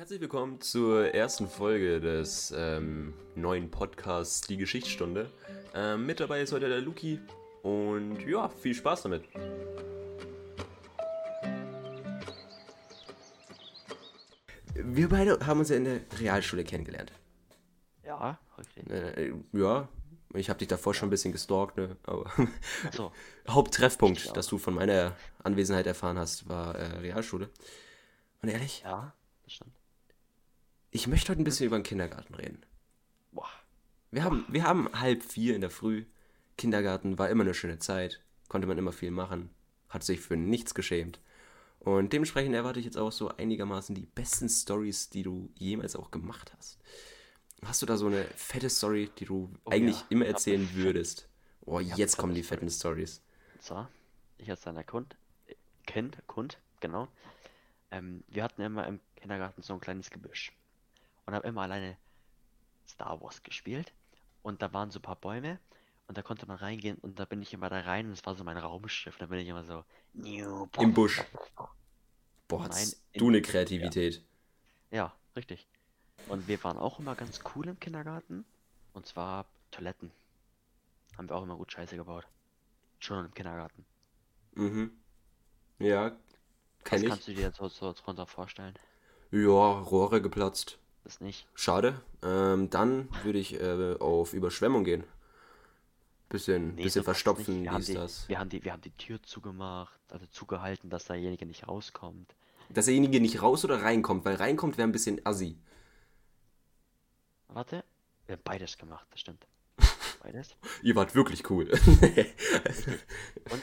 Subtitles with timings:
[0.00, 5.30] Herzlich willkommen zur ersten Folge des ähm, neuen Podcasts Die Geschichtsstunde.
[5.74, 7.20] Ähm, mit dabei ist heute der Luki
[7.62, 9.24] und ja, viel Spaß damit.
[14.74, 17.12] Wir beide haben uns ja in der Realschule kennengelernt.
[18.02, 18.88] Ja, richtig.
[18.90, 19.86] Äh, ja,
[20.32, 21.98] ich habe dich davor schon ein bisschen gestalkt, ne?
[22.04, 22.32] Aber
[22.92, 23.12] So,
[23.50, 24.32] Haupttreffpunkt, Ja.
[24.32, 25.14] dass du von meiner
[25.44, 27.50] Anwesenheit erfahren hast, war äh, Realschule.
[28.40, 29.12] Und ehrlich, ja,
[29.44, 29.79] das stimmt.
[30.90, 32.64] Ich möchte heute ein bisschen über den Kindergarten reden.
[33.32, 33.48] Boah,
[34.10, 36.04] Wir haben, wir haben halb vier in der Früh.
[36.56, 38.20] Kindergarten war immer eine schöne Zeit.
[38.48, 39.50] Konnte man immer viel machen.
[39.88, 41.20] Hat sich für nichts geschämt.
[41.78, 46.10] Und dementsprechend erwarte ich jetzt auch so einigermaßen die besten Stories, die du jemals auch
[46.10, 46.78] gemacht hast.
[47.64, 51.28] Hast du da so eine fette Story, die du Oh eigentlich ja, immer erzählen würdest?
[51.64, 53.22] Oh, jetzt kommen die fette fetten Stories.
[53.60, 53.90] zwar,
[54.38, 55.54] ich als deiner Kund, äh,
[55.86, 57.08] Kind, Kund, genau.
[57.90, 60.52] Ähm, wir hatten immer im Kindergarten so ein kleines Gebüsch
[61.30, 61.96] und haben immer alleine
[62.88, 63.94] Star Wars gespielt
[64.42, 65.58] und da waren so ein paar Bäume
[66.08, 68.34] und da konnte man reingehen und da bin ich immer da rein und es war
[68.34, 69.18] so mein Raumschiff.
[69.18, 69.84] Da bin ich immer so
[70.78, 71.22] Im Busch.
[72.48, 74.22] Boah, Nein, hast in- du eine Kreativität.
[74.92, 75.66] Ja, richtig.
[76.28, 78.44] Und wir waren auch immer ganz cool im Kindergarten.
[78.94, 80.12] Und zwar Toiletten.
[81.16, 82.26] Haben wir auch immer gut Scheiße gebaut.
[83.00, 83.86] Schon im Kindergarten.
[84.56, 84.90] Mhm.
[85.80, 86.16] Ja,
[86.90, 87.08] Was kenn ich.
[87.08, 88.78] kannst du dir so, so drunter vorstellen?
[89.32, 90.79] Ja, Rohre geplatzt.
[91.04, 91.46] Das nicht.
[91.54, 92.00] Schade.
[92.22, 95.04] Ähm, dann würde ich äh, auf Überschwemmung gehen.
[96.28, 98.28] Bisschen, Nee, bisschen verstopfen, dies, die, das.
[98.28, 102.36] wir haben die, wir haben die Tür zugemacht, also zugehalten, dass derjenige nicht rauskommt.
[102.68, 105.58] Dass derjenige nicht raus oder reinkommt, weil reinkommt wäre ein bisschen assi.
[107.48, 107.82] Warte,
[108.26, 109.44] wir haben beides gemacht, das stimmt.
[110.22, 110.54] Beides.
[110.82, 111.68] Ihr wart wirklich cool.
[113.50, 113.62] Und,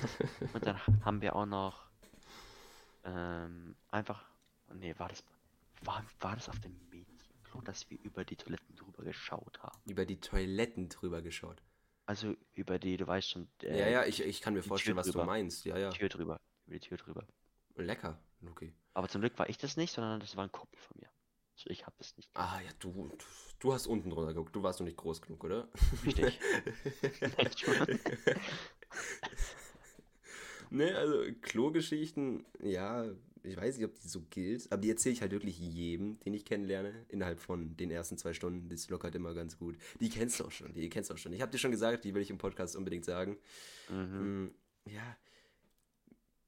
[0.54, 1.86] und dann haben wir auch noch
[3.06, 4.26] ähm, einfach.
[4.74, 5.24] Nee, war das.
[5.84, 6.76] War, war das auf dem
[7.58, 9.80] Mädchenklo, dass wir über die Toiletten drüber geschaut haben?
[9.86, 11.62] Über die Toiletten drüber geschaut.
[12.06, 15.06] Also über die, du weißt schon, Ja, äh, ja, ich, ich kann mir vorstellen, Tür
[15.06, 15.66] was du meinst.
[15.66, 15.90] Ja, ja.
[15.90, 16.40] die Tür drüber.
[16.66, 17.28] Über die Tür drüber.
[17.76, 18.20] Lecker.
[18.50, 18.74] Okay.
[18.94, 21.10] Aber zum Glück war ich das nicht, sondern das war ein Kumpel von mir.
[21.54, 22.30] Also ich habe das nicht.
[22.34, 23.18] Ah, ja, du, du,
[23.60, 24.56] du hast unten drunter geguckt.
[24.56, 25.68] Du warst noch nicht groß genug, oder?
[26.06, 26.40] Richtig.
[30.70, 33.06] ne, also Klogeschichten, ja,
[33.48, 36.34] ich weiß nicht, ob die so gilt, aber die erzähle ich halt wirklich jedem, den
[36.34, 38.70] ich kennenlerne, innerhalb von den ersten zwei Stunden.
[38.70, 39.78] Das lockert immer ganz gut.
[40.00, 41.34] Die kennst du auch schon, die kennst du auch schon.
[41.34, 43.38] Ich habe dir schon gesagt, die will ich im Podcast unbedingt sagen.
[43.90, 44.44] Mhm.
[44.46, 44.56] Mm,
[44.86, 45.18] Ja,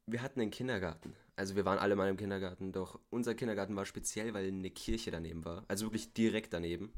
[0.06, 1.14] wir hatten einen Kindergarten.
[1.36, 5.12] Also wir waren alle mal im Kindergarten, doch unser Kindergarten war speziell, weil eine Kirche
[5.12, 5.66] daneben war.
[5.68, 6.92] Also wirklich direkt daneben.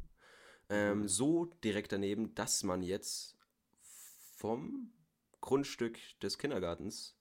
[0.70, 1.08] Ähm, Mhm.
[1.08, 3.36] so direkt daneben, dass man jetzt
[4.38, 4.92] vom
[5.42, 7.18] Grundstück des Kindergartens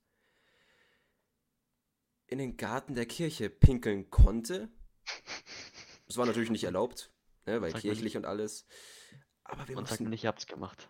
[2.31, 4.69] in den Garten der Kirche pinkeln konnte.
[6.07, 7.13] Das war natürlich nicht erlaubt,
[7.47, 8.67] ne, weil Sag kirchlich und alles.
[9.45, 10.89] Aber wir Und mussten nicht, ich hab's gemacht.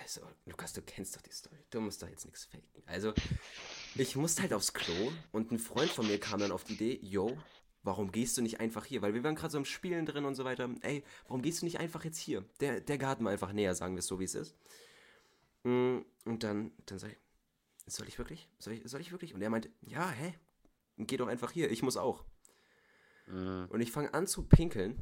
[0.00, 1.56] also, Lukas, du kennst doch die Story.
[1.70, 2.82] Du musst da jetzt nichts faken.
[2.86, 3.14] Also,
[3.94, 6.98] ich musste halt aufs Klo und ein Freund von mir kam dann auf die Idee,
[7.02, 7.36] yo,
[7.82, 9.00] warum gehst du nicht einfach hier?
[9.02, 10.68] Weil wir waren gerade so im Spielen drin und so weiter.
[10.82, 12.44] Ey, warum gehst du nicht einfach jetzt hier?
[12.60, 14.56] Der, der Garten war einfach näher, sagen wir es so, wie es ist.
[15.62, 17.18] Mm, Und dann, dann sag ich,
[17.86, 18.48] soll ich wirklich?
[18.58, 19.34] Soll ich, soll ich wirklich?
[19.34, 20.34] Und er meinte, ja, hä?
[20.98, 22.24] Geh doch einfach hier, ich muss auch.
[23.26, 23.66] Mhm.
[23.70, 25.00] Und ich fange an zu pinkeln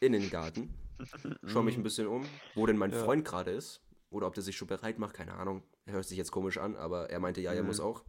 [0.00, 0.74] in den Garten.
[1.46, 3.02] Schau mich ein bisschen um, wo denn mein Ja.
[3.04, 3.80] Freund gerade ist.
[4.10, 5.62] Oder ob der sich schon bereit macht, keine Ahnung.
[5.86, 7.68] Er hört sich jetzt komisch an, aber er meinte, ja, er Mhm.
[7.68, 8.04] muss auch.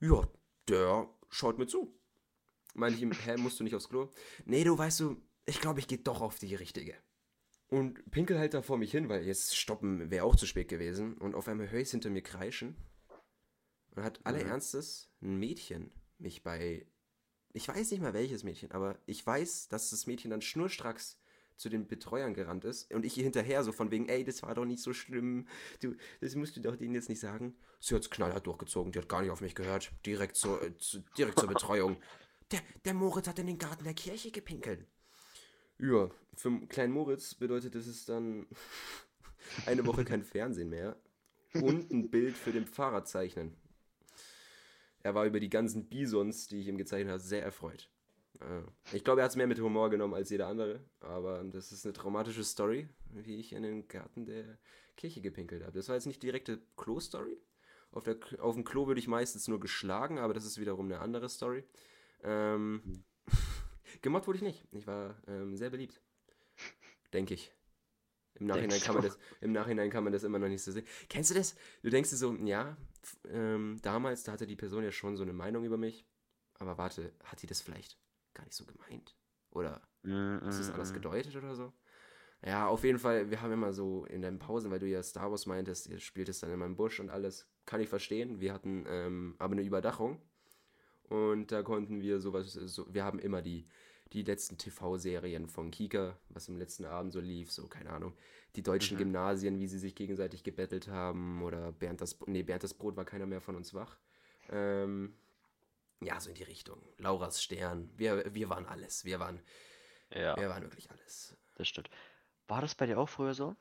[0.00, 0.28] Ja,
[0.68, 1.94] der schaut mir zu.
[2.74, 4.12] Meinte ich ihm, hä, musst du nicht aufs Klo?
[4.44, 6.94] Nee, du weißt du, ich glaube, ich gehe doch auf die richtige.
[7.68, 11.16] Und pinkel halt da vor mich hin, weil jetzt stoppen wäre auch zu spät gewesen.
[11.18, 12.76] Und auf einmal höre ich hinter mir kreischen.
[13.94, 14.50] Und hat alle Mhm.
[14.50, 16.86] Ernstes ein Mädchen mich bei.
[17.52, 21.18] Ich weiß nicht mal welches Mädchen, aber ich weiß, dass das Mädchen dann schnurstracks
[21.56, 24.54] zu den Betreuern gerannt ist und ich ihr hinterher so von wegen, ey, das war
[24.54, 25.48] doch nicht so schlimm,
[25.80, 27.56] du, das musst du doch denen jetzt nicht sagen.
[27.80, 31.00] Sie hat's knallhart durchgezogen, die hat gar nicht auf mich gehört, direkt zur, äh, zu,
[31.16, 31.96] direkt zur Betreuung.
[32.52, 34.86] Der, der Moritz hat in den Garten der Kirche gepinkelt.
[35.78, 38.46] Ja, für kleinen Moritz bedeutet das es dann
[39.66, 40.96] eine Woche kein Fernsehen mehr
[41.54, 43.56] und ein Bild für den Fahrer zeichnen.
[45.08, 47.88] Er war über die ganzen Bisons, die ich ihm gezeichnet habe, sehr erfreut.
[48.40, 48.60] Äh,
[48.94, 51.86] Ich glaube, er hat es mehr mit Humor genommen als jeder andere, aber das ist
[51.86, 54.58] eine traumatische Story, wie ich in den Garten der
[54.98, 55.72] Kirche gepinkelt habe.
[55.72, 57.38] Das war jetzt nicht direkte Klo-Story.
[57.90, 58.04] Auf,
[58.38, 61.64] auf dem Klo würde ich meistens nur geschlagen, aber das ist wiederum eine andere Story.
[62.22, 63.02] Ähm,
[64.02, 64.68] gemobbt wurde ich nicht.
[64.72, 66.02] Ich war ähm, sehr beliebt.
[67.14, 67.50] Denke ich.
[68.40, 70.86] Im Nachhinein, kann man das, Im Nachhinein kann man das immer noch nicht so sehen.
[71.08, 71.56] Kennst du das?
[71.82, 72.76] Du denkst dir so, ja,
[73.28, 76.06] ähm, damals, da hatte die Person ja schon so eine Meinung über mich.
[76.54, 77.98] Aber warte, hat die das vielleicht
[78.34, 79.14] gar nicht so gemeint.
[79.50, 80.94] Oder Mm, ist es anders mm.
[80.94, 81.72] gedeutet oder so?
[82.44, 85.30] Ja, auf jeden Fall, wir haben immer so in den Pausen, weil du ja Star
[85.30, 88.40] Wars meintest, ihr spieltest dann in meinem Busch und alles, kann ich verstehen.
[88.40, 90.22] Wir hatten ähm, aber eine Überdachung
[91.02, 93.66] und da konnten wir sowas, so, wir haben immer die,
[94.12, 98.14] die letzten TV-Serien von Kika, was im letzten Abend so lief, so, keine Ahnung,
[98.56, 98.98] die deutschen Mhm.
[98.98, 103.04] Gymnasien, wie sie sich gegenseitig gebettelt haben oder Bernd das, nee, Bernd das Brot war
[103.04, 103.98] keiner mehr von uns wach.
[104.50, 105.14] Ähm,
[106.02, 106.82] ja, so in die Richtung.
[106.98, 109.40] Lauras Stern, wir, wir waren alles, wir waren,
[110.10, 111.36] Ja, wir waren wirklich alles.
[111.56, 111.90] das stimmt.
[112.48, 113.56] War das bei dir auch früher so?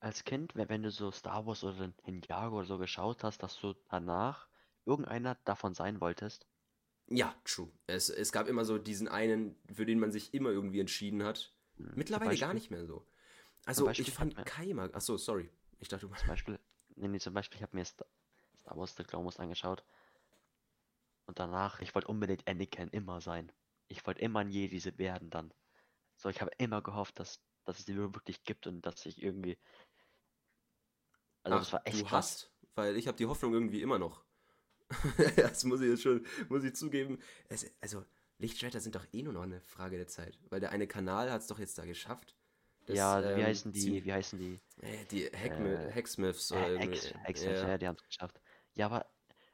[0.00, 3.42] Als Kind, wenn, wenn du so Star Wars oder den Ninjago oder so geschaut hast,
[3.42, 4.48] dass du danach
[4.86, 6.48] irgendeiner davon sein wolltest?
[7.10, 7.68] Ja, true.
[7.88, 11.52] Es, es gab immer so diesen einen, für den man sich immer irgendwie entschieden hat.
[11.76, 13.04] Hm, zum Mittlerweile gar nicht mehr so.
[13.66, 14.88] Also, ich fand Keimer.
[14.94, 15.50] Achso, sorry.
[15.80, 16.58] Ich dachte, du Zum Beispiel,
[16.96, 18.06] nee, nee, zum Beispiel, ich habe mir Star,
[18.58, 19.84] Star Wars The Clone Wars angeschaut.
[21.26, 23.50] Und danach, ich wollte unbedingt Anakin immer sein.
[23.88, 25.52] Ich wollte immer ein Jedi werden dann.
[26.16, 29.58] So, ich habe immer gehofft, dass, dass es die wirklich gibt und dass ich irgendwie.
[31.42, 32.12] Also, das Ach, war echt du krass.
[32.12, 34.24] hast, weil ich habe die Hoffnung irgendwie immer noch.
[35.36, 37.18] das muss ich jetzt schon, muss ich zugeben.
[37.48, 38.04] Es, also,
[38.38, 40.38] Lichtschwerter sind doch eh nur noch eine Frage der Zeit.
[40.48, 42.36] Weil der eine Kanal hat es doch jetzt da geschafft.
[42.86, 44.60] Das, ja, wie ähm, heißen die, wie heißen die?
[44.80, 46.78] Äh, die Hackmi Äh, Hacksmiths oder Äh.
[46.78, 47.52] Hex, Hex, ja.
[47.68, 48.40] ja, die haben es geschafft.
[48.74, 49.06] Ja, aber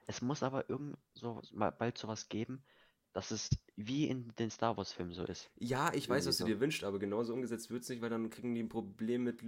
[0.07, 2.65] es muss aber irgend so mal bald sowas geben,
[3.13, 5.51] dass es wie in den Star Wars Filmen so ist.
[5.57, 6.47] Ja, ich weiß, Irgendwie was du so.
[6.47, 9.43] dir wünschst, aber genauso umgesetzt wird es nicht, weil dann kriegen die ein Problem mit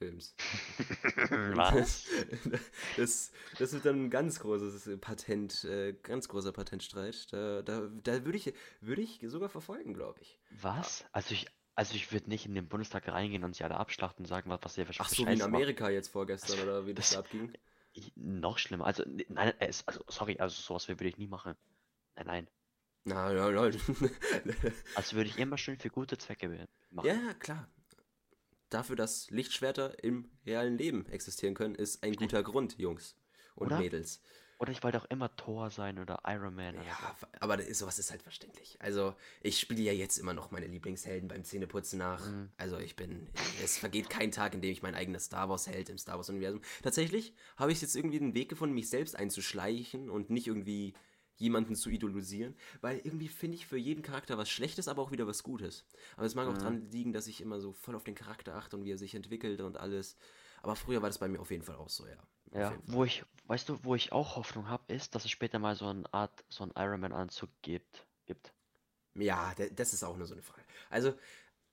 [0.00, 0.34] Lucas-Films.
[1.56, 2.06] Was?
[2.96, 7.32] Das, das wird dann ein ganz großes Patent, äh, ganz großer Patentstreit.
[7.32, 10.38] Da, da, da würde ich, würde ich sogar verfolgen, glaube ich.
[10.60, 11.04] Was?
[11.12, 14.28] Also ich, also ich würde nicht in den Bundestag reingehen und sie alle abschlachten und
[14.28, 15.54] sagen, was, was ihr für Ach so, wie in Scheiße macht.
[15.54, 17.52] Amerika jetzt vorgestern, oder wie das das- da abging.
[18.14, 18.86] Noch schlimmer.
[18.86, 21.56] Also, nein, es, also sorry, also sowas würde ich nie machen.
[22.14, 22.48] Nein, nein.
[23.04, 23.76] Na, ja, nein.
[24.94, 27.06] Also würde ich immer schön für gute Zwecke machen.
[27.08, 27.68] ja, klar.
[28.70, 33.16] Dafür, dass Lichtschwerter im realen Leben existieren können, ist ein guter Grund, Jungs
[33.54, 33.78] und Oder?
[33.78, 34.20] Mädels.
[34.60, 37.78] Oder ich wollte auch immer Thor sein oder Iron Man oder Ja, aber das ist-
[37.78, 38.76] sowas ist halt verständlich.
[38.80, 42.26] Also, ich spiele ja jetzt immer noch meine Lieblingshelden beim Zähneputzen nach.
[42.26, 42.48] Mhm.
[42.56, 43.28] Also, ich bin.
[43.62, 46.60] Es vergeht kein Tag, in dem ich mein eigenes Star Wars-Held im Star Wars-Universum.
[46.82, 50.92] Tatsächlich habe ich jetzt irgendwie den Weg gefunden, mich selbst einzuschleichen und nicht irgendwie
[51.38, 55.26] jemanden zu idolisieren, weil irgendwie finde ich für jeden Charakter was Schlechtes, aber auch wieder
[55.26, 55.84] was Gutes.
[56.16, 56.58] Aber es mag auch Mhm.
[56.58, 59.14] dran liegen, dass ich immer so voll auf den Charakter achte und wie er sich
[59.14, 60.16] entwickelt und alles.
[60.62, 62.18] Aber früher war das bei mir auf jeden Fall auch so, ja.
[62.52, 65.76] Ja, wo ich, weißt du, wo ich auch Hoffnung habe, ist, dass es später mal
[65.76, 68.06] so eine Art, so einen Iron Man Anzug gibt.
[68.26, 68.52] gibt.
[69.14, 70.62] Ja, das ist auch nur so eine Frage.
[70.90, 71.14] Also,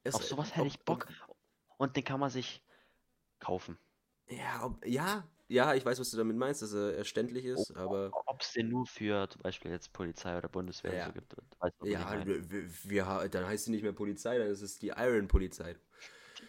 [0.03, 1.07] es, Auf sowas hätte ich Bock.
[1.77, 2.61] Und den kann man sich
[3.39, 3.77] kaufen.
[4.27, 8.11] Ja, ob, ja, ja, ich weiß, was du damit meinst, dass er erständlich ist, aber
[8.25, 11.07] Ob es den nur für zum Beispiel jetzt Polizei oder Bundeswehr Ja.
[11.07, 11.35] so gibt.
[11.83, 12.49] Ich ja, wir,
[12.83, 15.75] wir, dann heißt sie nicht mehr Polizei, dann ist es die Iron Polizei.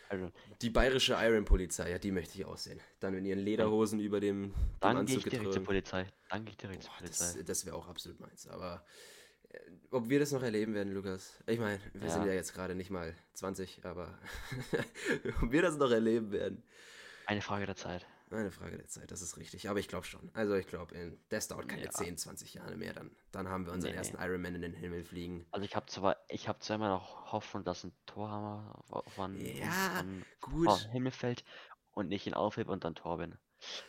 [0.08, 0.31] Also,
[0.62, 2.81] Die bayerische Iron Polizei, ja, die möchte ich aussehen.
[3.00, 5.62] Dann in ihren Lederhosen über dem, dem dann gehe Anzug ich direkt zur.
[5.64, 6.06] Polizei.
[6.28, 7.32] Dann gehe ich direkt zur Polizei.
[7.38, 8.84] das das wäre auch absolut meins, aber
[9.50, 9.58] äh,
[9.90, 11.42] ob wir das noch erleben werden, Lukas?
[11.46, 12.28] Ich meine, wir sind Ja.
[12.28, 14.19] ja jetzt gerade nicht mal 20, aber
[15.42, 16.62] ob wir das noch erleben werden,
[17.26, 18.06] Eine Frage der Zeit.
[18.31, 19.69] Eine Frage der Zeit, das ist richtig.
[19.70, 20.31] Aber ich glaube schon.
[20.34, 21.90] Also ich glaube, das dauert keine Ja.
[21.90, 22.93] 10, 20 Jahre mehr.
[22.93, 25.46] Dann, dann haben wir unseren Nee, ersten Iron Man in den Himmel fliegen.
[25.52, 28.83] Also ich habe zwar, ich habe zwar immer noch Hoffnung, dass ein Torhammer
[29.14, 30.71] von, Ja, von, Gut.
[30.80, 31.45] vom Himmel fällt
[31.92, 33.37] und ich ihn aufhebe und dann Tor bin.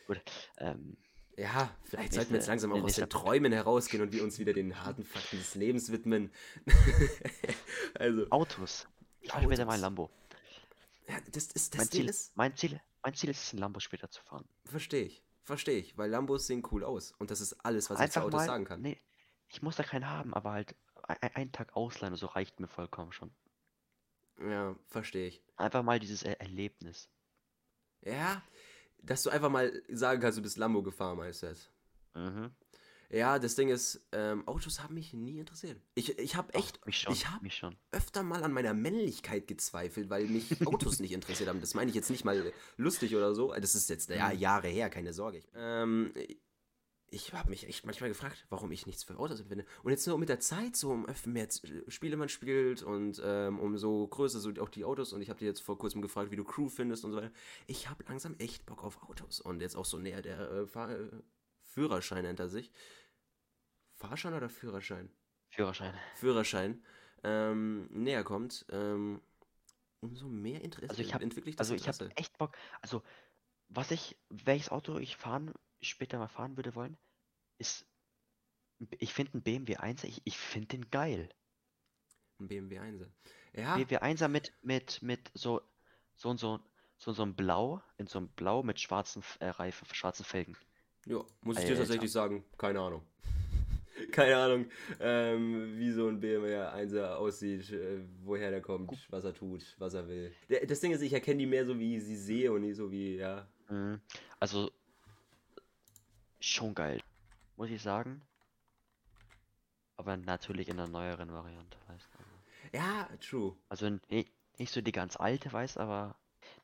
[0.05, 0.21] Gut.
[0.59, 0.97] Ähm,
[1.35, 3.09] Ja, vielleicht sollten wir jetzt langsam auch aus den.
[3.09, 6.31] Träumen herausgehen und wir uns wieder den harten Fakten des Lebens widmen.
[7.95, 8.87] also, Autos.
[9.21, 9.81] Ich fahre später mal ein Autos.
[9.81, 10.09] Lambo.
[11.31, 13.79] Das, ist, Mein das Ding Ziel, ist, mein Ziel, mein Ziel ist es, ein Lambo
[13.79, 14.47] später zu fahren.
[14.65, 15.23] verstehe ich.
[15.43, 17.13] Verstehe ich, weil Lambos sehen cool aus.
[17.19, 18.81] Und das ist alles, was ich zu Einfach Autos mal, sagen kann.
[18.81, 19.01] nee,
[19.47, 20.75] ich muss da keinen haben, aber halt
[21.07, 23.31] ein, einen Tag ausleihen, so reicht mir vollkommen schon.
[24.41, 25.41] Ja, verstehe ich.
[25.55, 27.09] Einfach mal dieses er Erlebnis.
[28.01, 28.41] Ja,
[29.01, 31.71] dass du einfach mal sagen kannst, du bist Lambo gefahren, du das?
[32.13, 32.51] Mhm.
[33.09, 35.79] Ja, das Ding ist, ähm, Autos haben mich nie interessiert.
[35.95, 37.47] Ich, ich habe echt, mich schon, ich habe
[37.91, 41.61] öfter mal an meiner Männlichkeit gezweifelt, weil mich Autos nicht interessiert haben.
[41.61, 43.53] Das meine ich jetzt nicht mal lustig oder so.
[43.53, 44.39] Das ist jetzt ja, Mhm.
[44.39, 45.41] Jahre her, keine Sorge.
[45.55, 46.11] Ähm,
[47.09, 49.65] ich habe mich echt manchmal gefragt, warum ich nichts für Autos empfinde.
[49.83, 51.47] Und jetzt so mit der Zeit, so um öfter mehr
[51.87, 55.13] Spiele man spielt und ähm, umso größer so auch die Autos.
[55.13, 57.31] Und ich habe dir jetzt vor kurzem gefragt, wie du Crew findest und so weiter.
[57.67, 59.39] Ich habe langsam echt Bock auf Autos.
[59.39, 60.89] Und jetzt auch so näher der äh, Fahr
[61.77, 62.71] Führerschein nennt er sich.
[63.97, 65.09] Fahrschein oder Führerschein?
[65.49, 65.93] Führerschein.
[66.15, 66.83] Führerschein
[67.23, 69.21] ähm, näher kommt, ähm,
[70.01, 72.55] umso mehr Interesse Also ich hab- entwickle ich das Also ich habe echt Bock.
[72.81, 73.01] Also,
[73.69, 76.97] was ich, welches Auto ich fahren, später mal fahren würde wollen,
[77.57, 77.85] ist,
[78.99, 81.29] ich finde einen BMW 1, ich, ich finde den geil.
[82.39, 83.09] Ein BMW 1er.
[83.53, 83.75] Ja.
[83.75, 85.61] BMW 1er mit, mit, mit so,
[86.15, 86.59] so und so,
[86.97, 90.55] so, so ein Blau, in so einem Blau mit schwarzen äh, Reifen, schwarzen Felgen.
[91.05, 91.79] Ja, muss ich dir Alter.
[91.79, 93.05] tatsächlich sagen, keine Ahnung.
[94.11, 94.65] keine Ahnung,
[94.99, 99.93] ähm, wie so ein BMW 1er aussieht, äh, woher der kommt, was er tut, was
[99.93, 100.33] er will.
[100.49, 102.75] Der, das Ding ist, ich erkenne die mehr so, wie ich sie sehe und nicht
[102.75, 103.47] so wie, ja.
[103.69, 103.99] Mhm.
[104.39, 104.71] Also,
[106.39, 107.01] schon geil,
[107.55, 108.21] muss ich sagen.
[109.97, 112.77] Aber natürlich in der neueren Variante, weißt du.
[112.77, 113.55] Ja, true.
[113.69, 116.15] Also ni- nicht so die ganz alte, weißt aber.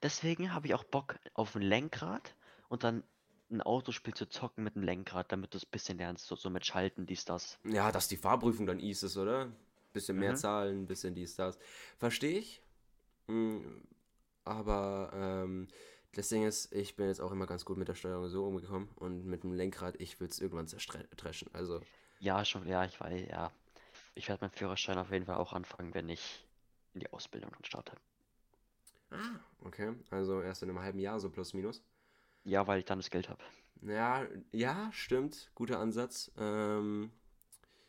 [0.02, 2.36] Deswegen habe ich auch Bock auf ein Lenkrad
[2.70, 3.04] und dann
[3.54, 6.50] ein Autospiel zu zocken mit einem Lenkrad, damit du es ein bisschen lernst, so, so
[6.50, 7.60] mit Schalten, dies, das.
[7.66, 9.52] Ja, dass die Fahrprüfung dann easy ist, oder?
[9.94, 10.36] Bisschen mehr Mhm.
[10.36, 11.58] Zahlen, bisschen dies, das.
[11.98, 12.62] Verstehe ich.
[13.28, 13.60] Mm,
[14.46, 15.68] Aber ähm,
[16.16, 18.90] das Ding ist, ich bin jetzt auch immer ganz gut mit der Steuerung so umgekommen
[18.98, 21.50] und mit dem Lenkrad, ich will es irgendwann zertreschen.
[21.54, 21.82] Also,
[22.20, 23.52] Ja, schon, ja, ich weiß, ja.
[24.16, 26.46] Ich werde meinen Führerschein auf jeden Fall auch anfangen, wenn ich
[26.94, 27.98] in die Ausbildung dann starte.
[29.12, 29.94] ah, okay.
[30.10, 31.82] Also erst in einem halben Jahr so plus minus.
[32.44, 33.42] Ja, weil ich dann das Geld habe.
[33.82, 35.52] Ja, ja, stimmt.
[35.56, 36.32] Guter Ansatz.
[36.38, 37.12] Ähm,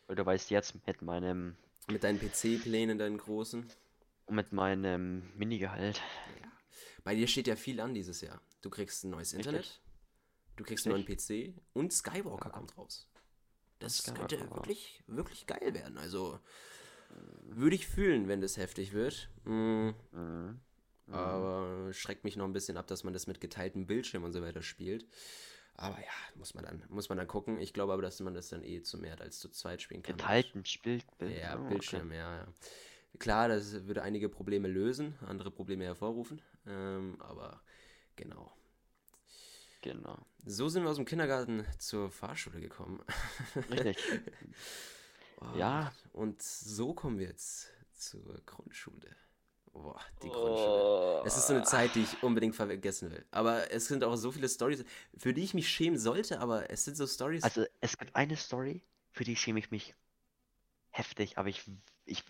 [0.06, 1.56] Weil du weißt jetzt mit meinem
[1.88, 3.66] mit deinen PC-Plänen, deinen großen.
[4.28, 6.00] mit meinem Minigehalt.
[6.40, 6.50] Ja.
[7.04, 8.40] Bei dir steht ja viel an dieses Jahr.
[8.62, 9.46] Du kriegst ein neues Richtig.
[9.46, 9.80] Internet,
[10.56, 13.06] du kriegst einen neuen PC und Skywalker kommt raus.
[13.80, 14.56] Das Skywalker könnte raus.
[14.56, 15.98] wirklich, wirklich geil werden.
[15.98, 16.40] Also
[17.42, 19.28] würde ich fühlen, wenn das heftig wird.
[19.44, 20.60] Mm, Mhm.
[21.10, 24.42] Aber schreckt mich noch ein bisschen ab, dass man das mit geteiltem Bildschirm und so
[24.42, 25.06] weiter spielt.
[25.76, 27.60] Aber ja, muss man dann, muss man dann gucken.
[27.60, 30.16] Ich glaube aber, dass man das dann eh zu mehr als zu zweit spielen kann.
[30.16, 31.36] Geteilten Bild, Bild.
[31.36, 31.68] Ja, oh, okay.
[31.70, 32.46] Bildschirm, ja, ja.
[33.18, 36.40] Klar, das würde einige Probleme lösen, andere Probleme hervorrufen.
[36.66, 37.60] Ähm, aber
[38.16, 38.52] genau.
[39.82, 40.24] Genau.
[40.46, 43.02] So sind wir aus dem Kindergarten zur Fahrschule gekommen.
[43.70, 43.98] Richtig.
[45.40, 45.92] Oh, Ja.
[46.12, 49.16] Und so kommen wir jetzt zur Grundschule.
[49.74, 51.22] Boah, die Grundschule.
[51.26, 53.24] Es ist so eine Zeit, die ich unbedingt vergessen will.
[53.32, 54.84] Aber es sind auch so viele Stories,
[55.16, 57.42] für die ich mich schämen sollte, aber es sind so Stories.
[57.42, 59.94] Also, es gibt eine Story, für die schäme ich mich
[60.90, 61.62] heftig, aber ich,
[62.04, 62.22] ich,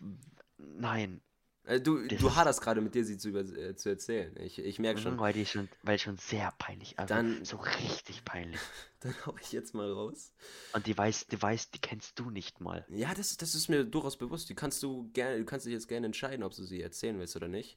[0.56, 1.20] nein,
[1.66, 4.35] du, das du ist- haderst gerade mit dir, sie zu, äh, zu erzählen.
[4.40, 5.14] Ich, ich merke schon.
[5.14, 8.61] Mhm, weil die schon, weil schon sehr peinlich, also Dann- so richtig peinlich.
[9.00, 10.33] Dann hau ich jetzt mal raus.
[10.73, 12.87] Und die weiß, die weiß, die kennst du nicht mal.
[12.88, 14.49] Ja, das, das ist mir durchaus bewusst.
[14.49, 17.37] Die kannst du gerne, du kannst dich jetzt gerne entscheiden, ob du sie erzählen willst
[17.37, 17.76] oder nicht.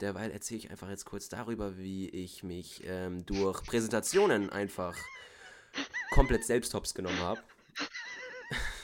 [0.00, 4.96] Derweil erzähle ich einfach jetzt kurz darüber, wie ich mich ähm, durch Präsentationen einfach
[6.12, 7.40] komplett selbst hops genommen habe.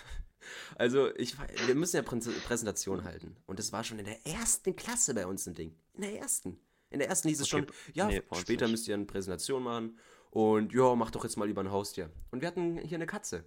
[0.80, 3.36] Also, ich, wir müssen ja Prä Präsentation halten.
[3.46, 5.76] Und das war schon in der ersten Klasse bei uns ein Ding.
[5.92, 6.58] In der ersten.
[6.88, 9.98] In der ersten hieß es Okay, schon, ja, nee, später müsst ihr eine Präsentation machen.
[10.30, 12.08] Und ja, mach doch jetzt mal lieber ein Haustier.
[12.30, 13.44] Und wir hatten hier eine Katze.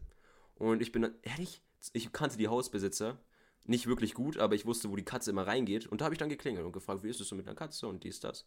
[0.54, 1.64] Und ich bin dann, ehrlich,
[1.94, 3.18] ich kannte die Hausbesitzer
[3.66, 5.88] nicht wirklich gut, aber ich wusste, wo die Katze immer reingeht.
[5.88, 7.88] Und da habe ich dann geklingelt und gefragt, wie ist es so mit einer Katze
[7.88, 8.46] und dies, das.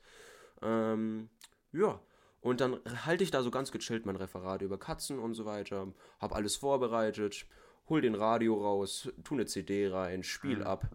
[0.63, 1.29] Ähm,
[1.73, 2.01] ja.
[2.41, 5.93] Und dann halte ich da so ganz gechillt mein Referat über Katzen und so weiter.
[6.21, 7.47] Hab alles vorbereitet,
[7.89, 10.91] hol den Radio raus, tu eine CD rein, spiel ab.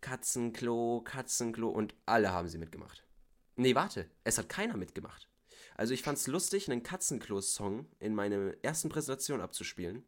[0.00, 3.04] Katzenklo, Katzenklo und alle haben sie mitgemacht.
[3.56, 5.28] Nee, warte, es hat keiner mitgemacht.
[5.76, 10.04] Also ich fand's lustig, einen Katzenklo-Song in meiner ersten Präsentation abzuspielen.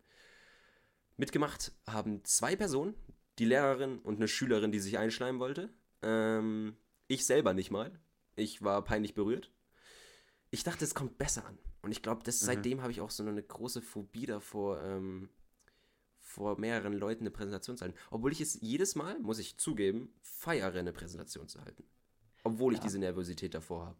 [1.16, 2.94] Mitgemacht haben zwei Personen,
[3.38, 5.70] die Lehrerin und eine Schülerin, die sich einschleimen wollte.
[6.02, 6.76] Ähm,
[7.06, 7.98] ich selber nicht mal.
[8.36, 9.50] Ich war peinlich berührt.
[10.50, 11.58] Ich dachte, es kommt besser an.
[11.82, 15.28] Und ich glaube, seitdem habe ich auch so eine große Phobie davor, ähm,
[16.38, 17.98] vor mehreren Leuten eine Präsentation zu halten.
[18.10, 21.84] Obwohl ich es jedes Mal, muss ich zugeben, feiere, eine Präsentation zu halten.
[22.44, 22.84] Obwohl ich Ja.
[22.84, 23.98] diese Nervosität davor habe.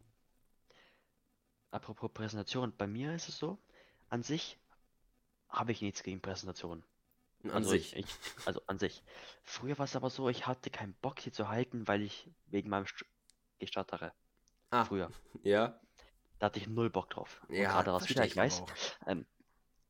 [1.72, 3.58] Apropos Präsentation, bei mir ist es so,
[4.08, 4.58] an sich
[5.48, 6.84] habe ich nichts gegen Präsentationen.
[7.42, 7.96] An Also sich.
[7.96, 9.02] Ich, ich, also an sich.
[9.42, 12.70] Früher war es aber so, ich hatte keinen Bock, sie zu halten, weil ich wegen
[12.70, 13.04] meinem St
[13.58, 14.12] Gestattere.
[14.70, 15.10] Ah, Früher.
[15.42, 15.80] ja.
[16.38, 17.42] Da hatte ich null Bock drauf.
[17.48, 18.62] Und Ja, gerade das wieder, ich weiß.
[19.08, 19.26] Ähm,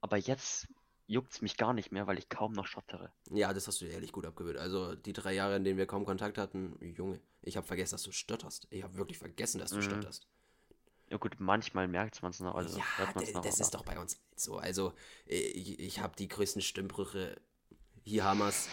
[0.00, 0.66] aber jetzt
[1.08, 3.10] juckt es mich gar nicht mehr, weil ich kaum noch stottere.
[3.30, 4.58] Ja, das hast du dir ehrlich gut abgewöhnt.
[4.58, 8.02] Also die drei Jahre, in denen wir kaum Kontakt hatten, Junge, ich habe vergessen, dass
[8.02, 8.68] du stotterst.
[8.70, 9.82] Ich habe wirklich vergessen, dass du Mhm.
[9.82, 10.28] stotterst.
[11.10, 12.84] Ja gut, manchmal merkt man es noch, also ja,
[13.22, 13.42] es noch.
[13.42, 14.58] das ist doch bei uns so.
[14.58, 14.92] Also
[15.24, 17.40] ich, ich habe die größten Stimmbrüche.
[18.04, 18.68] Hier Hamas.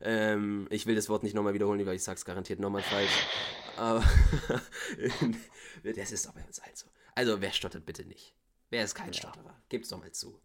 [0.00, 3.26] Ähm, ich will das Wort nicht nochmal wiederholen, weil ich sag's garantiert nochmal falsch.
[3.76, 4.04] Aber
[5.82, 6.86] das ist doch bei uns halt so.
[7.14, 8.34] Also wer stottert bitte nicht?
[8.70, 9.18] Wer ist kein Ja.
[9.20, 9.60] Stotterer?
[9.68, 10.40] Gib's doch mal zu.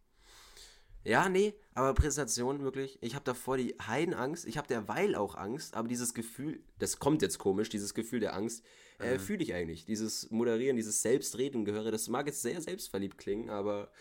[1.06, 2.98] Ja, nee, aber Präsentation wirklich.
[3.02, 4.46] Ich habe davor die Heidenangst.
[4.46, 8.34] Ich habe derweil auch Angst, aber dieses Gefühl, das kommt jetzt komisch, dieses Gefühl der
[8.36, 8.64] Angst,
[9.00, 9.20] äh, Mhm.
[9.20, 9.86] fühle ich eigentlich.
[9.86, 13.92] Dieses Moderieren, dieses Selbstreden gehöre, das mag jetzt sehr selbstverliebt klingen, aber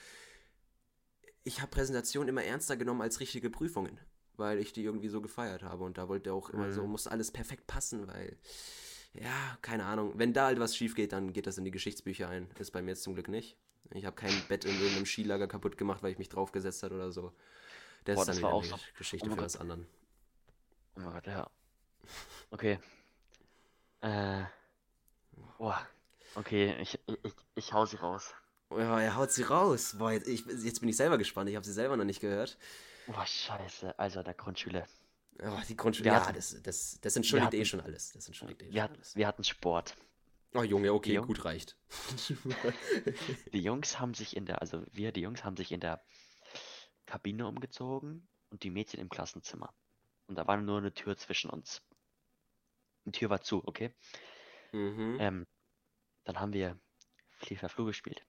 [1.45, 3.99] ich habe Präsentationen immer ernster genommen als richtige Prüfungen.
[4.39, 5.85] weil ich die irgendwie so gefeiert habe.
[5.85, 6.93] Und da wollte auch immer so, Mhm.
[6.93, 8.39] muss alles perfekt passen, weil,
[9.13, 10.15] ja, keine Ahnung.
[10.17, 12.49] Wenn da halt was schief geht, dann geht das in die Geschichtsbücher ein.
[12.59, 13.59] Ist bei mir jetzt zum Glück nicht.
[13.91, 17.13] Ich habe kein Bett in irgendeinem Skilager kaputt gemacht, weil ich mich draufgesetzt habe oder
[17.13, 17.33] so.
[18.05, 19.87] Das Boah, ist dann das war auch eine so- Geschichte oh für was anderen.
[20.97, 21.51] Oh mein Gott, ja.
[22.51, 22.79] Okay.
[24.01, 24.43] Äh.
[25.59, 25.87] Boah.
[26.35, 28.35] Okay, ich, ich, ich hau sie raus.
[28.71, 29.97] Ja, er haut sie raus.
[29.99, 31.51] Boah, jetzt, ich, jetzt bin ich selber gespannt.
[31.51, 32.57] Ich habe sie selber noch nicht gehört.
[33.07, 33.99] Boah, scheiße.
[33.99, 34.87] Also der Grundschule.
[35.43, 36.07] Oh, die Grundschule.
[36.07, 38.13] Wir Ja, hatten- das, das, das entschuldigt eh hatten- schon alles.
[38.13, 39.15] Das entschuldigt eh schon Wir hatten, alles.
[39.17, 39.95] wir hatten Sport.
[40.55, 41.77] Oh, Junge, okay, Die Jung- gut reicht.
[43.53, 46.03] Die Jungs haben sich in der, also wir, die Jungs haben sich in der
[47.07, 49.73] Kabine umgezogen und die Mädchen im Klassenzimmer.
[50.27, 51.81] Und da war nur eine Tür zwischen uns.
[53.05, 53.95] Die Tür war zu, okay?
[54.73, 55.19] mhm.
[55.21, 55.47] Ähm,
[56.25, 56.79] dann haben wir
[57.39, 58.25] Fliefer Flug gespielt.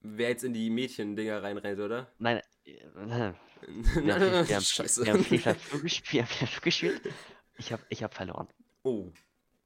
[0.00, 2.12] Wer jetzt in die Mädchen-Dinger reinrennt, oder?
[2.18, 2.72] Nein, äh,
[3.96, 5.04] wir Na, haben, wir haben, Scheiße.
[5.04, 7.00] wir haben Fliefer Flug gespielt.
[7.56, 8.48] Ich habe ich hab verloren.
[8.84, 9.20] Oh, Der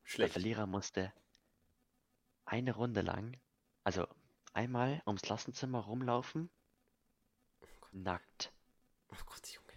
[0.04, 0.32] schlecht.
[0.32, 1.12] Verlierer musste
[2.44, 3.36] eine Runde lang,
[3.84, 4.06] also
[4.54, 6.48] einmal ums Klassenzimmer rumlaufen,
[7.92, 8.52] nackt.
[9.10, 9.72] Oh Gott, Junge.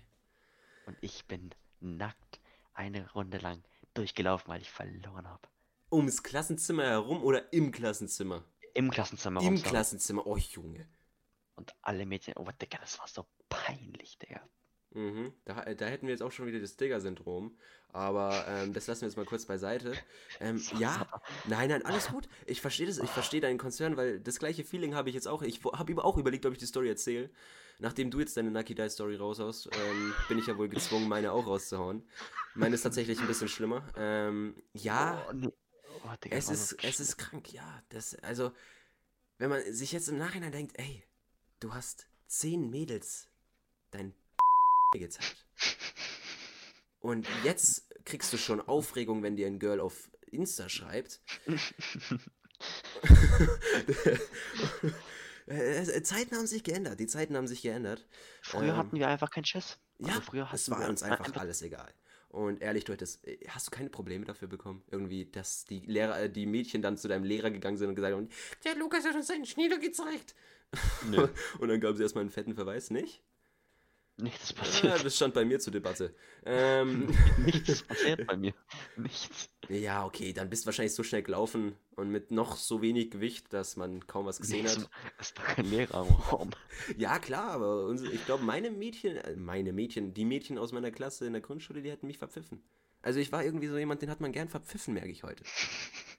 [0.85, 2.39] Und ich bin nackt
[2.73, 3.63] eine Runde lang
[3.95, 5.47] durchgelaufen, weil ich verloren habe.
[5.91, 8.45] Ums Klassenzimmer herum oder im Klassenzimmer?
[8.73, 9.61] Im Klassenzimmer Im.
[9.61, 10.25] Klassenzimmer.
[10.25, 10.87] Oh, Junge.
[11.55, 14.41] Und alle Mädchen, oh Digga, das war so peinlich, Digga.
[14.93, 15.33] Mhm.
[15.45, 17.55] Da, da hätten wir jetzt auch schon wieder das Digger-Syndrom.
[17.93, 19.93] Aber ähm, das lassen wir jetzt mal kurz beiseite.
[20.39, 21.07] Ähm, ja,
[21.47, 22.29] nein, nein, alles gut.
[22.45, 25.41] Ich verstehe das, ich verstehe deinen Konzern, weil das gleiche Feeling habe ich jetzt auch.
[25.41, 27.29] Ich habe auch überlegt, ob ich die Story erzähle.
[27.79, 31.31] Nachdem du jetzt deine Nucky Die Story raushaust, ähm, bin ich ja wohl gezwungen, meine
[31.31, 32.07] auch rauszuhauen.
[32.53, 33.83] Meine ist tatsächlich ein bisschen schlimmer.
[33.95, 35.51] Ähm, ja, Oh, nee.
[36.03, 37.83] Oh, Digga, es ist, es ist krank, ja.
[37.89, 38.51] Das, also,
[39.37, 41.03] wenn man sich jetzt im Nachhinein denkt, ey,
[41.59, 43.27] du hast zehn Mädels
[43.89, 44.13] dein
[44.99, 45.45] gezeigt.
[46.99, 51.21] Und jetzt kriegst du schon Aufregung, wenn dir ein Girl auf Insta schreibt.
[56.03, 56.99] Zeiten haben sich geändert.
[56.99, 58.07] Die Zeiten haben sich geändert.
[58.41, 59.79] Früher Ähm, hatten wir einfach keinen Schiss.
[59.99, 61.91] Ja, Also früher es war wir uns einfach einfach- alles egal.
[62.29, 64.83] Und ehrlich, du hättest, äh, hast du keine Probleme dafür bekommen?
[64.89, 68.15] Irgendwie, dass die Lehrer, äh, die Mädchen dann zu deinem Lehrer gegangen sind und gesagt
[68.15, 68.29] haben,
[68.63, 70.33] der Lukas hat uns seinen Schnieder gezeigt.
[71.09, 71.27] Nö.
[71.59, 73.21] und dann gaben sie erstmal einen fetten Verweis, nicht?
[74.17, 75.05] Nichts Ja, passiert.
[75.05, 76.13] das stand bei mir zur Debatte.
[76.43, 78.53] Ähm, Nichts passiert bei mir.
[78.97, 79.49] Nichts.
[79.69, 83.53] ja, okay, dann bist du wahrscheinlich so schnell gelaufen und mit noch so wenig Gewicht,
[83.53, 84.89] dass man kaum was gesehen es, hat.
[85.19, 86.49] es war kein Lehrer im Raum.
[86.97, 90.89] Ja, klar, aber unsere, ich glaube, meine Mädchen, äh, meine Mädchen, die Mädchen aus meiner
[90.89, 92.63] Klasse in der Grundschule, die hätten mich verpfiffen.
[93.03, 95.43] Also ich war irgendwie so jemand, den hat man gern verpfiffen, merke ich heute.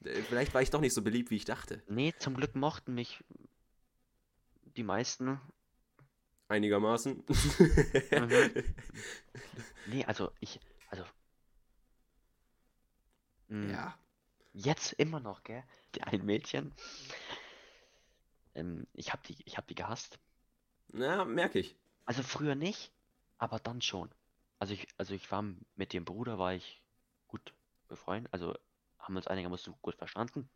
[0.05, 1.83] Äh, Vielleicht war ich doch nicht so beliebt, wie ich dachte.
[1.89, 3.25] Nee, zum Glück mochten mich
[4.77, 5.41] die meisten.
[6.53, 7.25] Einigermaßen.
[7.27, 8.65] Mhm.
[9.87, 10.61] Nee, also ich,
[10.91, 11.03] also.
[13.49, 13.99] Mm, ja.
[14.53, 15.65] Jetzt immer noch, gell?
[15.95, 16.73] Die ein Mädchen.
[18.55, 20.21] Ähm, ich hab die, ich hab die gehasst.
[20.89, 21.75] Na, merke ich.
[22.05, 22.93] Also früher nicht,
[23.39, 24.09] aber dann schon.
[24.61, 26.81] Also ich, also ich war mit dem Bruder war ich
[27.27, 27.53] gut
[27.89, 28.55] befreundet, also
[28.99, 30.49] haben uns einigermaßen gut verstanden.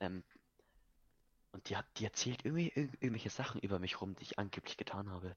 [0.00, 0.24] Ähm,
[1.52, 4.76] und die hat, die erzählt irgendwie irg irgendwelche Sachen über mich rum, die ich angeblich
[4.76, 5.36] getan habe.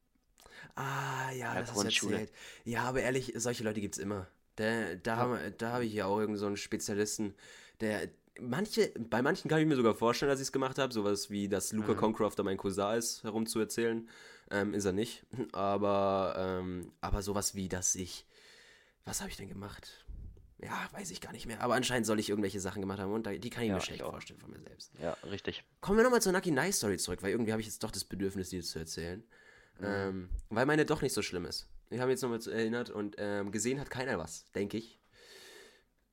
[0.75, 2.31] Ah, ja, das hast du erzählt.
[2.65, 4.27] Ja, aber ehrlich, solche Leute gibt's immer.
[4.55, 5.49] Da, da, Ja.
[5.51, 7.35] da habe ich ja auch irgend so einen Spezialisten,
[7.79, 8.09] der.
[8.39, 10.93] Manche, bei manchen kann ich mir sogar vorstellen, dass ich es gemacht habe.
[10.93, 11.97] Sowas wie, dass Luca Mhm.
[11.97, 14.07] Concrafter mein Cousin ist, herumzuerzählen.
[14.49, 15.25] Ähm, ist er nicht.
[15.51, 18.25] Aber, ähm, aber sowas wie, dass ich.
[19.03, 20.05] Was habe ich denn gemacht?
[20.63, 21.61] Ja, weiß ich gar nicht mehr.
[21.61, 24.01] Aber anscheinend soll ich irgendwelche Sachen gemacht haben und die kann ich Ja, mir schlecht
[24.03, 24.91] vorstellen von mir selbst.
[25.01, 25.63] Ja, richtig.
[25.79, 28.03] Kommen wir nochmal zur Nucky Nice Story zurück, weil irgendwie habe ich jetzt doch das
[28.03, 29.23] Bedürfnis, die zu erzählen.
[29.81, 31.67] Ähm, weil meine doch nicht so schlimm ist.
[31.89, 34.99] Ich habe mich jetzt nochmal erinnert und ähm, gesehen hat keiner was, denke ich.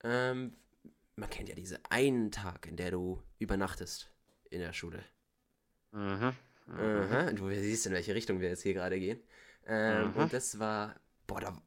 [0.03, 0.55] Ähm,
[1.15, 4.09] man kennt ja diese einen Tag, in der du übernachtest
[4.49, 5.03] in der Schule.
[5.91, 6.33] Mhm.
[6.67, 6.79] Mhm.
[6.79, 9.19] Aha, du siehst, in welche Richtung wir jetzt hier gerade gehen.
[9.67, 10.15] Ähm, Mhm.
[10.15, 10.95] Und das war,
[11.27, 11.61] boah, da,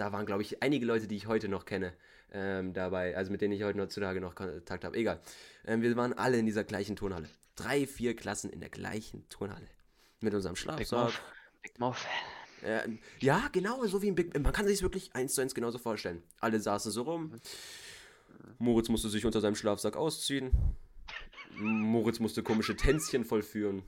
[0.00, 1.92] da waren, glaube ich, einige Leute, die ich heute noch kenne,
[2.32, 4.96] ähm, dabei, also mit denen ich heute heutzutage noch Kontakt habe.
[4.96, 5.20] Egal.
[5.66, 7.28] Ähm, wir waren alle in dieser gleichen Turnhalle.
[7.54, 9.66] Drei, vier Klassen in der gleichen Turnhalle.
[10.20, 11.12] Mit unserem Schlafsack.
[11.62, 11.98] Big Mouth.
[12.62, 14.38] Äh, ja, genau, so wie ein Big.
[14.38, 16.22] Man kann sich wirklich eins zu eins genauso vorstellen.
[16.40, 17.34] Alle saßen so rum.
[18.58, 20.50] Moritz musste sich unter seinem Schlafsack ausziehen.
[21.56, 23.82] Moritz musste komische Tänzchen vollführen.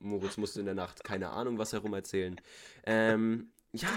[0.00, 2.40] Moritz musste in der Nacht keine Ahnung was herum erzählen.
[2.84, 3.88] Ähm, ja,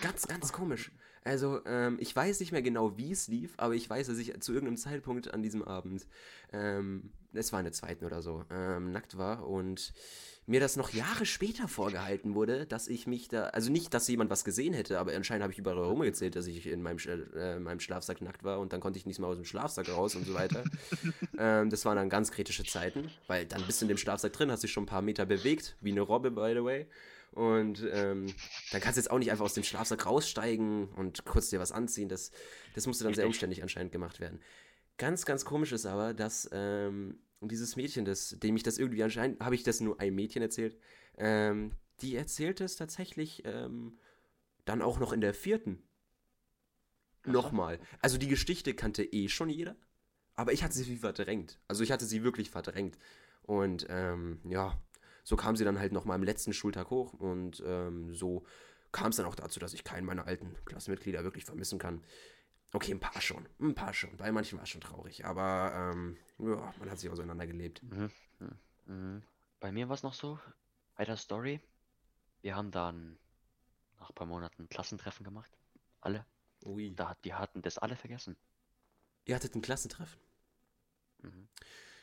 [0.00, 0.92] Ganz, ganz, komisch.
[1.24, 4.40] Also, ähm, ich weiß nicht mehr genau, wie es lief, aber ich weiß, dass ich
[4.40, 6.06] zu irgendeinem Zeitpunkt an diesem Abend,
[6.52, 9.92] ähm, es war in der zweiten oder so, ähm, nackt war und
[10.46, 14.30] mir das noch Jahre später vorgehalten wurde, dass ich mich da, also nicht, dass jemand
[14.30, 16.98] was gesehen hätte, aber anscheinend habe ich überall rumgezählt, dass ich in meinem,
[17.34, 20.14] äh, meinem Schlafsack nackt war und dann konnte ich nicht mal aus dem Schlafsack raus
[20.14, 20.62] und so weiter.
[21.38, 24.52] ähm, das waren dann ganz kritische Zeiten, weil dann bist du in dem Schlafsack drin,
[24.52, 26.86] hast dich schon ein paar Meter bewegt, wie eine Robbe, by the way.
[27.36, 28.32] Und ähm,
[28.72, 31.70] dann kannst du jetzt auch nicht einfach aus dem Schlafsack raussteigen und kurz dir was
[31.70, 32.08] anziehen.
[32.08, 32.30] Das,
[32.74, 34.40] das musste dann sehr umständlich anscheinend gemacht werden.
[34.96, 39.38] Ganz, ganz komisch ist aber, dass ähm, dieses Mädchen, das, dem ich das irgendwie anscheinend,
[39.40, 40.78] habe ich das nur einem Mädchen erzählt,
[41.18, 43.98] ähm, die erzählt es tatsächlich ähm,
[44.64, 45.82] dann auch noch in der vierten.
[47.26, 47.80] Nochmal.
[48.00, 49.76] Also die Geschichte kannte eh schon jeder,
[50.36, 51.60] aber ich hatte sie verdrängt.
[51.68, 52.96] Also ich hatte sie wirklich verdrängt.
[53.42, 54.80] Und ähm, ja,
[55.26, 58.46] so kam sie dann halt nochmal am letzten Schultag hoch und ähm, so
[58.92, 62.04] kam es dann auch dazu, dass ich keinen meiner alten Klassenmitglieder wirklich vermissen kann.
[62.72, 63.44] Okay, ein paar schon.
[63.58, 64.16] Ein paar schon.
[64.16, 65.24] Bei manchen war es schon traurig.
[65.24, 67.82] Aber ähm, ja, man hat sich auseinandergelebt.
[67.82, 68.10] Mhm.
[68.38, 68.58] Mhm.
[68.84, 69.22] mhm.
[69.58, 70.38] Bei mir war es noch so,
[70.94, 71.60] bei der Story.
[72.42, 73.18] Wir haben dann
[73.98, 75.50] nach ein paar Monaten ein Klassentreffen gemacht.
[76.00, 76.24] Alle.
[76.64, 76.94] Ui.
[76.94, 78.36] Da, die hatten das alle vergessen.
[79.24, 80.20] Ihr hattet ein Klassentreffen?
[81.22, 81.48] Mhm.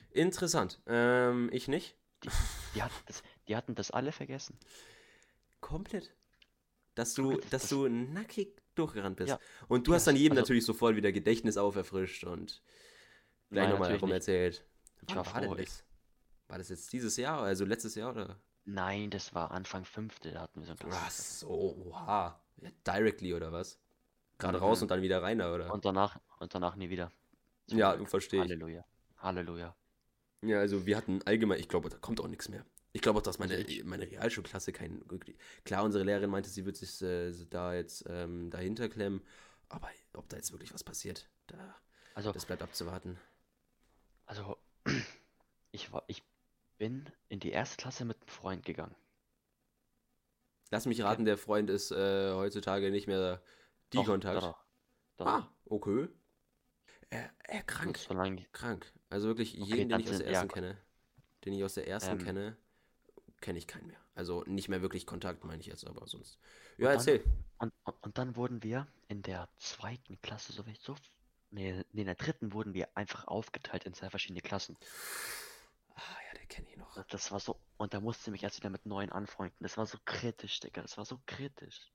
[0.10, 0.82] Interessant.
[0.88, 1.96] Ähm, ich nicht.
[2.24, 2.30] Die,
[2.76, 4.58] die, hatten das, die hatten das alle vergessen.
[5.62, 6.14] Komplett.
[6.96, 9.30] Dass du, dass du nackig durchgerannt bist.
[9.30, 9.40] Ja.
[9.68, 12.62] Und du ja, hast dann jedem also, natürlich sofort wieder Gedächtnis auferfrischt und
[13.50, 14.66] gleich nochmal darum erzählt.
[15.02, 15.84] Wann war, war denn das?
[16.48, 18.40] War das jetzt dieses Jahr, also letztes Jahr oder?
[18.66, 22.40] Nein, das war Anfang fünfte, da hatten wir so ein Ach so, oha.
[22.62, 23.80] Ja, directly oder was?
[24.38, 24.64] Gerade mhm.
[24.64, 25.74] raus und dann wieder rein, oder?
[25.74, 27.12] Und danach, und danach nie wieder.
[27.68, 28.50] Zum ja, verstehe ich.
[28.50, 28.86] Halleluja.
[29.18, 29.76] Halleluja.
[30.44, 32.66] Ja, also wir hatten allgemein, ich glaube, da kommt auch nichts mehr.
[32.92, 35.04] Ich glaube auch, dass meine, meine Realschulklasse kein.
[35.66, 39.22] Klar, unsere Lehrerin meinte, sie wird sich äh, da jetzt ähm, dahinter klemmen.
[39.70, 41.76] Aber ob da jetzt wirklich was passiert, da,
[42.14, 43.18] also, das bleibt abzuwarten.
[44.26, 44.58] Also,
[45.72, 46.24] ich, war, ich
[46.78, 48.96] bin in die erste Klasse mit einem Freund gegangen.
[50.70, 53.42] Lass mich raten, der Freund ist äh, heutzutage nicht mehr
[53.94, 54.42] die Doch, Kontakt.
[54.42, 54.64] Doch,
[55.18, 55.26] doch.
[55.26, 56.10] Ah, okay.
[57.14, 58.00] Er, er krank.
[58.52, 58.92] Krank.
[59.10, 60.78] Also wirklich okay, jeden, den ich aus der ersten ja, kenne.
[61.46, 62.58] Den ich aus der ersten ähm, kenne,
[63.42, 64.00] kenne ich keinen mehr.
[64.16, 66.40] Also nicht mehr wirklich Kontakt, meine ich jetzt, aber sonst.
[66.78, 67.24] Ja, und erzähl.
[67.60, 70.96] Dann, und, und, dann wurden wir in der zweiten Klasse, so wie ich so.
[71.52, 74.76] Nee, in der dritten wurden wir einfach aufgeteilt in zwei verschiedene Klassen.
[75.96, 77.04] Ah, ja, der kenne ich noch.
[77.06, 77.60] Das war so.
[77.78, 79.58] Und da musste ich mich erst wieder mit neuen anfreunden.
[79.60, 80.82] Das war so kritisch, Digga.
[80.82, 81.92] Das war so kritisch.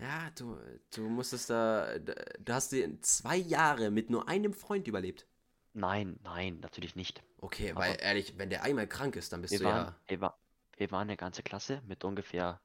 [0.00, 0.58] Ja, du,
[0.94, 1.98] du musstest da.
[1.98, 5.26] Du hast dir zwei Jahre mit nur einem Freund überlebt.
[5.74, 7.22] Nein, nein, natürlich nicht.
[7.38, 9.96] Okay, Aber weil ehrlich, wenn der einmal krank ist, dann bist wir du waren, ja.
[10.06, 10.38] Wir, war,
[10.76, 12.60] wir waren eine ganze Klasse mit ungefähr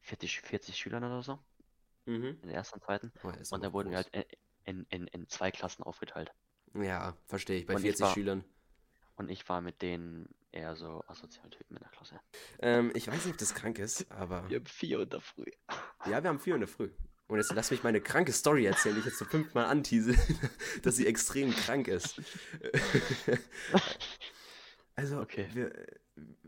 [0.00, 1.38] 40, 40 Schülern oder so.
[2.06, 2.38] Mhm.
[2.42, 3.12] In der ersten und zweiten.
[3.22, 4.10] Oh, und da wurden wir halt
[4.64, 6.32] in, in, in zwei Klassen aufgeteilt.
[6.74, 8.44] Ja, verstehe ich, bei und 40 ich war, Schülern.
[9.22, 12.18] Und ich war mit denen eher so asozialen Typen in der Klasse.
[12.58, 14.48] Ähm, ich weiß nicht, ob das krank ist, aber.
[14.48, 15.44] Wir haben vier in der Früh.
[16.06, 16.90] Ja, wir haben vier in der Früh.
[17.28, 20.16] Und jetzt lass mich meine kranke Story erzählen, die ich jetzt so fünfmal antease,
[20.82, 22.20] dass sie extrem krank ist.
[24.96, 25.46] also, okay.
[25.52, 25.72] wir,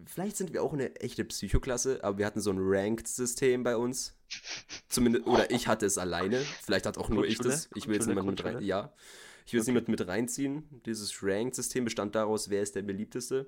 [0.05, 4.17] vielleicht sind wir auch eine echte Psychoklasse, aber wir hatten so ein Ranked-System bei uns.
[4.89, 6.41] Zumindest, oder ich hatte es alleine.
[6.41, 7.69] Vielleicht hat auch nur ich das.
[7.77, 8.61] Ich will jetzt niemanden mit rein.
[8.63, 8.93] Ja.
[9.47, 9.73] Ich will jetzt okay.
[9.73, 10.65] niemand mit reinziehen.
[10.87, 13.47] Dieses Ranked-System bestand daraus, wer ist der beliebteste.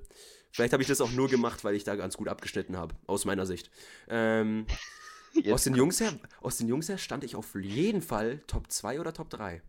[0.52, 3.24] Vielleicht habe ich das auch nur gemacht, weil ich da ganz gut abgeschnitten habe, aus
[3.24, 3.70] meiner Sicht.
[4.08, 4.66] Ähm,
[5.50, 9.00] aus, den Jungs her, aus den Jungs her stand ich auf jeden Fall Top 2
[9.00, 9.62] oder Top 3.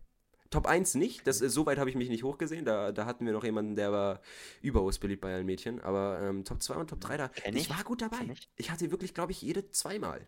[0.50, 2.64] Top 1 nicht, das, so weit habe ich mich nicht hochgesehen.
[2.64, 4.20] Da, da hatten wir noch jemanden, der war
[4.62, 5.80] überaus beliebt bei allen Mädchen.
[5.80, 7.54] Aber ähm, Top 2 und Top 3, da, ich?
[7.54, 8.26] ich war gut dabei.
[8.32, 8.48] Ich?
[8.56, 10.26] ich hatte wirklich, glaube ich, jede zweimal.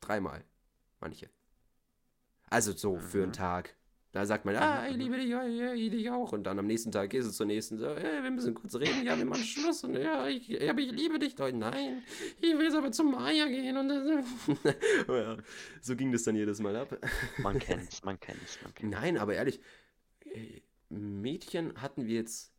[0.00, 0.44] Dreimal.
[1.00, 1.30] Manche.
[2.50, 3.00] Also so mhm.
[3.00, 3.74] für einen Tag.
[4.12, 6.32] Da sagt man, ah, ich liebe dich, ja, ich dich auch.
[6.32, 9.04] Und dann am nächsten Tag gehst du zur nächsten, so, hey, wir müssen kurz reden,
[9.04, 9.84] ja, wir machen Schluss.
[9.84, 11.50] Und ja, ich, aber ich liebe dich doch.
[11.52, 12.02] Nein,
[12.40, 13.76] ich will jetzt aber zum Maya gehen.
[13.76, 13.88] Und
[15.08, 15.36] ja,
[15.80, 16.98] so ging das dann jedes Mal ab.
[17.38, 18.96] Man kennt's, man kennt's, man kennt's.
[18.96, 19.60] Nein, aber ehrlich,
[20.88, 22.52] Mädchen hatten wir jetzt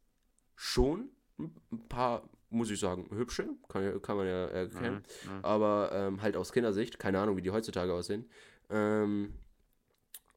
[0.55, 5.03] schon ein paar, muss ich sagen, hübsche, kann, kann man ja erkennen.
[5.25, 5.45] Mhm, mhm.
[5.45, 8.29] aber ähm, halt aus Kindersicht, keine Ahnung, wie die heutzutage aussehen.
[8.69, 9.33] Ähm,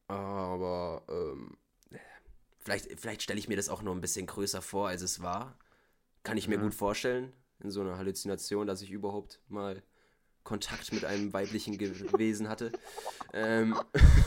[0.07, 1.57] aber ähm,
[2.59, 5.57] vielleicht, vielleicht stelle ich mir das auch nur ein bisschen größer vor, als es war.
[6.23, 6.63] Kann ich mir mhm.
[6.63, 9.83] gut vorstellen, in so einer Halluzination, dass ich überhaupt mal
[10.45, 11.77] Kontakt mit einem weiblichen
[12.17, 12.71] Wesen hatte.
[13.33, 13.75] Ähm,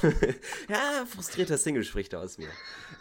[0.69, 2.51] ja, frustrierter Single spricht da aus mir.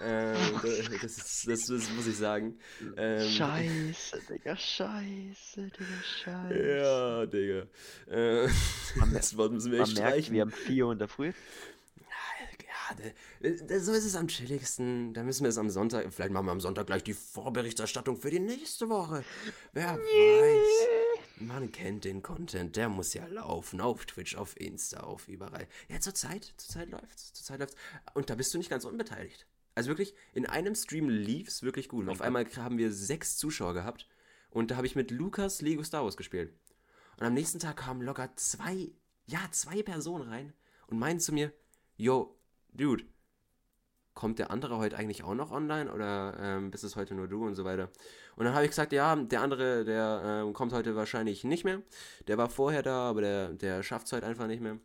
[0.02, 0.38] Ähm,
[1.02, 2.60] das, ist, das, das, muss ich sagen.
[2.96, 6.78] Ähm, scheiße, Digga, scheiße, Digga, scheiße.
[6.78, 7.68] Ja, Digga.
[8.10, 8.48] Äh,
[8.96, 10.34] Man, das Wort müssen wir man echt merkt, streichen.
[10.36, 11.34] wir haben 4 Uhr in der Früh.
[12.98, 15.14] Da- so ist es am chilligsten.
[15.14, 16.12] Da müssen wir es am Sonntag.
[16.14, 19.24] Vielleicht machen wir am Sonntag gleich die Vorberichterstattung für die nächste Woche.
[19.74, 20.88] Wer weiß.
[21.40, 23.80] Man kennt den Content, der muss ja laufen.
[23.82, 25.68] Auf Twitch, auf Insta, auf überall.
[25.88, 27.34] Ja, zurzeit, zurzeit läuft's.
[27.34, 27.76] Zurzeit läuft's.
[28.14, 29.46] Und da bist du nicht ganz unbeteiligt.
[29.76, 32.04] Also wirklich, in einem Stream lief's wirklich gut.
[32.06, 34.08] Und auf einmal haben wir sechs Zuschauer gehabt.
[34.50, 36.52] Und da habe ich mit Lukas Lego Star Wars gespielt.
[37.18, 38.90] Und am nächsten Tag kamen locker zwei,
[39.28, 40.54] ja, zwei Personen rein
[40.88, 41.52] und meinten zu mir,
[41.96, 42.37] yo,
[42.74, 43.04] Dude,
[44.14, 47.46] kommt der andere heute eigentlich auch noch online oder ähm, bist es heute nur du
[47.46, 47.90] und so weiter?
[48.36, 51.82] Und dann habe ich gesagt, ja, der andere, der ähm, kommt heute wahrscheinlich nicht mehr.
[52.28, 54.80] Der war vorher da, aber der, der schafft es heute einfach nicht mehr.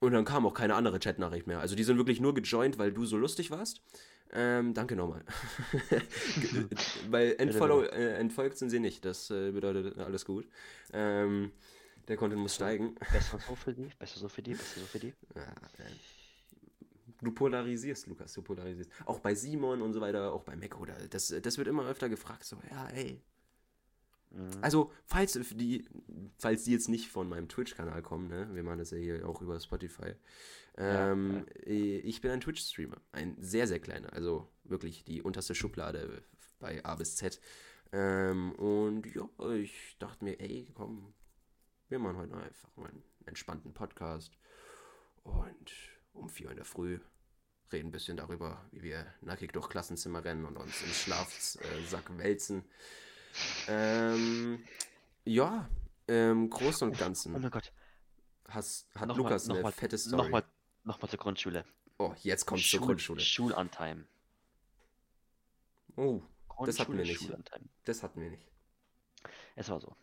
[0.00, 1.60] Und dann kam auch keine andere Chatnachricht mehr.
[1.60, 3.80] Also die sind wirklich nur gejoint, weil du so lustig warst.
[4.32, 5.24] Ähm, danke nochmal.
[7.08, 9.04] weil entfollow, äh, entfolgt sind sie nicht.
[9.04, 10.46] Das äh, bedeutet alles gut.
[10.92, 11.52] Ähm,
[12.08, 12.96] der Content muss steigen.
[13.12, 15.14] Besser so für die, besser so für die, besser so für die.
[15.34, 15.90] Ja, äh,
[17.24, 18.90] du polarisierst, Lukas, du polarisierst.
[19.06, 22.44] Auch bei Simon und so weiter, auch bei da- das, das wird immer öfter gefragt,
[22.44, 23.22] so, ja, ey.
[24.30, 24.50] Mhm.
[24.60, 25.88] Also, falls die,
[26.38, 29.40] falls die jetzt nicht von meinem Twitch-Kanal kommen, ne, wir machen das ja hier auch
[29.42, 30.14] über Spotify,
[30.76, 35.54] Ja, ähm, äh, ich bin ein Twitch-Streamer, ein sehr, sehr kleiner, also wirklich die unterste
[35.54, 36.22] Schublade
[36.58, 37.40] bei A bis Z.
[37.92, 41.14] Ähm, und ja, ich dachte mir, ey, komm,
[41.88, 44.36] wir machen heute einfach mal einen entspannten Podcast.
[45.22, 45.72] Und
[46.12, 46.98] um vier Uhr in der Früh
[47.72, 52.64] reden ein bisschen darüber, wie wir nackig durch Klassenzimmer rennen und uns im Schlafsack wälzen.
[53.68, 54.62] Ähm,
[55.24, 55.68] ja,
[56.06, 57.72] im Großen und Oh Ganzen mein Gott.
[58.48, 60.22] has, hat Nochmal- Lukas eine nochmal- fette Story.
[60.22, 60.44] Nochmal,
[60.84, 61.64] nochmal zur Grundschule.
[61.98, 63.20] Oh, jetzt kommt zur Schul- Grundschule.
[63.20, 64.04] Schulantime.
[65.96, 66.22] Oh,
[66.66, 67.20] Das hatten wir Grundschule, nicht.
[67.22, 67.64] Schulantime.
[67.84, 68.46] das hatten wir nicht.
[69.56, 69.96] Es war so.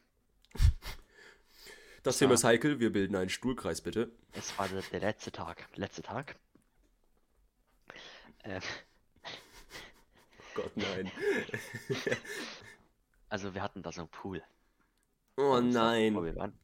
[2.04, 2.18] Das.
[2.18, 4.12] Thema ist heikel, wir bilden einen Stuhlkreis, bitte.
[4.32, 5.68] Es war der, der letzte Tag.
[5.76, 6.36] Letzte Tag.
[8.44, 8.62] Ähm,
[10.56, 11.12] Gott, nein.
[13.30, 14.44] also wir hatten da so einen Pool.
[15.38, 16.14] Oh Wo nein.
[16.24, 16.58] wir waren.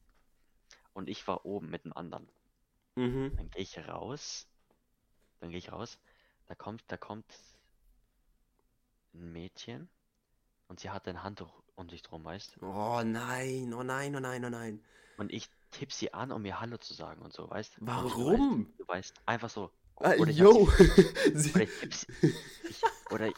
[0.94, 2.28] Und ich war oben mit dem anderen.
[2.96, 3.34] Mhm.
[3.38, 4.48] Dann gehe ich raus.
[5.40, 6.00] Dann gehe ich raus.
[6.48, 7.26] Da kommt, da kommt
[9.14, 9.90] ein Mädchen
[10.68, 12.58] und sie hat ein Handtuch um sich drum, weißt?
[12.62, 14.84] Oh nein, oh nein, oh nein, oh nein.
[15.18, 17.80] Und ich tipp sie an, um mir Hallo zu sagen und so, weißt?
[17.80, 18.66] Und du Warum?
[18.66, 19.72] Weißt, du weißt, einfach so.
[20.00, 20.70] Ah, Oder ich hab yo.
[21.34, 21.70] sie- Oder ich
[22.70, 23.36] ich, oder, ich-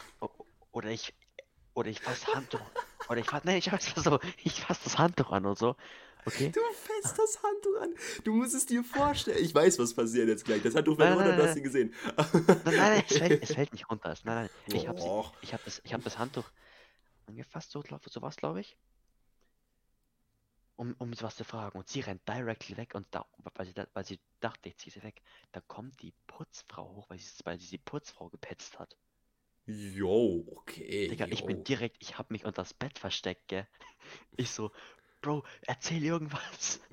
[0.72, 1.14] oder ich,
[1.74, 2.60] oder ich fass Handtuch,
[3.08, 5.74] oder ich fass, nein, ich fass so, ich fass das Handtuch an und so.
[6.26, 6.50] Okay?
[6.50, 7.94] Du fässt das Handtuch an.
[8.24, 9.42] Du musst es dir vorstellen.
[9.42, 10.62] Ich weiß, was passiert jetzt gleich.
[10.62, 11.94] Das Handtuch fällt runter, du hast ihn gesehen.
[12.14, 14.12] Nein, nein, nein, es fällt, es fällt nicht runter.
[14.12, 14.98] Es- Nein, nein, ich habe
[15.40, 16.44] ich hab das, ich hab das Handtuch
[17.26, 18.76] angefasst, so, so was, glaube ich.
[20.80, 21.78] Um, um was zu fragen.
[21.78, 24.90] Und sie rennt directly weg und da, weil sie, da, weil sie dachte, ich ziehe
[24.90, 25.20] sie weg.
[25.52, 28.96] Da kommt die Putzfrau hoch, weil sie, weil sie die Putzfrau gepetzt hat.
[29.66, 31.08] Jo, okay.
[31.08, 31.62] Digga, ich bin yo.
[31.64, 33.68] direkt, ich hab mich unter das Bett versteckt, gell.
[34.38, 34.72] Ich so,
[35.20, 36.80] Bro, erzähl irgendwas.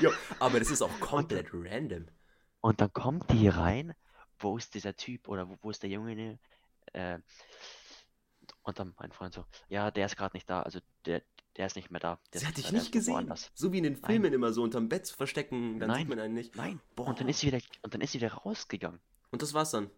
[0.00, 2.08] Jo, aber das ist auch komplett random.
[2.60, 3.94] Und dann kommt die rein,
[4.40, 6.40] wo ist dieser Typ oder wo, wo ist der Junge?
[6.92, 7.20] Äh,
[8.62, 11.22] und dann mein Freund so, ja, der ist gerade nicht da, also der,
[11.56, 12.18] der ist nicht mehr da.
[12.32, 13.14] Der Sie hat dich nicht gesehen.
[13.14, 13.50] woanders.
[13.54, 15.98] So wie in den Filmen immer so unterm Bett verstecken, dann Nein.
[16.00, 16.56] sieht man einen nicht.
[16.56, 16.80] Nein.
[16.96, 17.08] Boah.
[17.08, 19.00] Und dann ist sie wieder, und dann ist sie wieder rausgegangen.
[19.30, 19.90] Und das war's dann.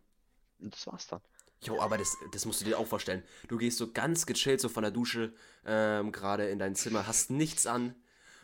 [0.61, 1.21] Und das war's dann.
[1.63, 3.23] Jo, aber das, das musst du dir auch vorstellen.
[3.49, 5.33] Du gehst so ganz gechillt so von der Dusche
[5.65, 7.95] ähm, gerade in dein Zimmer, hast nichts an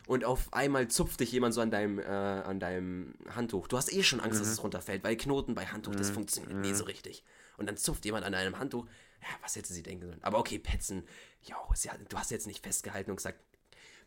[0.07, 3.67] und auf einmal zupft dich jemand so an deinem, äh, an deinem Handtuch.
[3.67, 4.53] Du hast eh schon Angst, dass Mhm.
[4.53, 7.23] es runterfällt, weil Knoten bei Handtuch, das funktioniert nie so richtig.
[7.57, 8.87] Und dann zupft jemand an deinem Handtuch.
[9.21, 10.23] Ja, was hätte sie denken sollen?
[10.23, 11.07] Aber okay, Petzen.
[11.75, 13.39] Sie hat, du hast jetzt nicht festgehalten und gesagt,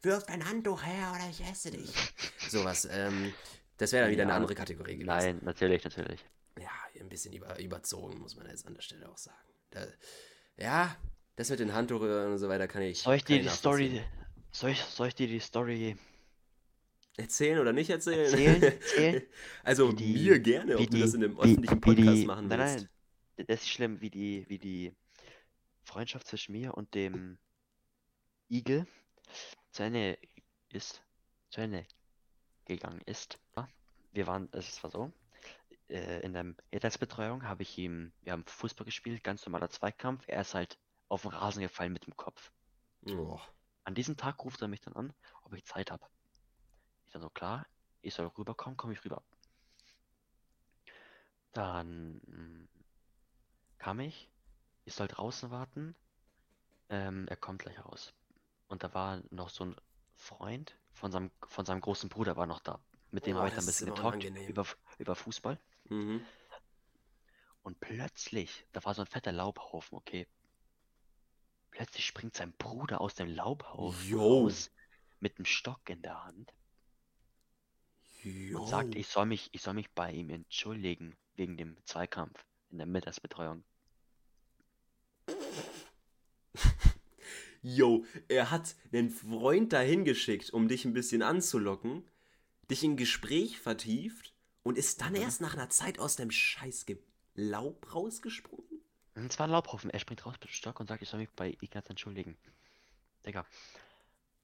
[0.02, 1.92] wirf dein Handtuch her oder ich esse dich.
[2.48, 3.32] Sowas, ähm,
[3.78, 4.36] das wäre dann wieder eine Ja.
[4.36, 5.06] andere Kategorie gewesen.
[5.06, 6.24] Nein, natürlich, natürlich.
[6.60, 6.68] Ja,
[7.00, 9.36] ein bisschen über, überzogen, muss man jetzt an der Stelle auch sagen.
[9.70, 9.86] Da,
[10.56, 10.96] ja,
[11.36, 13.00] das mit den Handtuchen und so weiter kann ich.
[13.00, 14.00] Soll ich dir die Story,
[14.52, 15.96] soll ich, soll ich dir die Story
[17.16, 18.24] Erzählen oder nicht erzählen?
[18.32, 18.62] erzählen?
[18.80, 19.22] erzählen?
[19.62, 22.88] also die- mir gerne, ob du das in einem öffentlichen Podcast die- machen nein, willst.
[23.36, 24.92] Nein, das ist schlimm, wie die, wie die
[25.84, 27.38] Freundschaft zwischen mir und dem
[28.48, 28.86] Igel
[29.70, 30.18] zu Ende
[30.70, 31.02] ist,
[31.50, 31.86] zu Ende
[32.64, 33.38] gegangen ist.
[34.12, 35.12] Wir waren, es war so,
[35.88, 40.40] äh, in der Mittagsbetreuung habe ich ihm, wir haben Fußball gespielt, ganz normaler Zweikampf, er
[40.40, 42.52] ist halt auf den Rasen gefallen mit dem Kopf.
[43.06, 43.40] Oh,
[43.84, 46.06] An diesem Tag ruft er mich dann an, ob ich Zeit habe.
[47.06, 47.66] Ich dann so, klar,
[48.00, 49.22] ich soll rüberkommen, komme ich rüber.
[51.52, 52.68] Dann mm,
[53.78, 54.30] kam ich,
[54.84, 55.94] ich soll draußen warten,
[56.88, 58.12] ähm, er kommt gleich raus.
[58.68, 59.76] Und da war noch so ein
[60.14, 62.80] Freund von seinem, von seinem großen Bruder war noch da.
[63.10, 64.66] Mit dem Oh, habe ich dann ein bisschen getalkt über,
[64.98, 65.58] über Fußball.
[65.88, 66.24] Mhm.
[67.62, 70.26] Und plötzlich, da war so ein fetter Laubhaufen, okay.
[71.70, 74.44] Plötzlich springt sein Bruder aus dem Laubhaufen Jo.
[74.44, 74.70] raus
[75.20, 76.52] mit einem Stock in der Hand
[78.22, 78.60] Jo.
[78.60, 82.78] und sagt, ich soll mich, ich soll mich bei ihm entschuldigen wegen dem Zweikampf in
[82.78, 83.64] der Mittagsbetreuung.
[87.66, 92.04] Yo, er hat einen Freund dahin geschickt, um dich ein bisschen anzulocken,
[92.70, 95.22] dich in Gespräch vertieft und ist dann Mhm.
[95.22, 96.84] erst nach einer Zeit aus dem scheiß
[97.34, 98.82] Laub rausgesprungen?
[99.14, 99.88] Und es war ein Laubhaufen.
[99.88, 102.36] Er springt raus mit dem Stock und sagt, ich soll mich bei Ignaz entschuldigen.
[103.24, 103.46] Digga,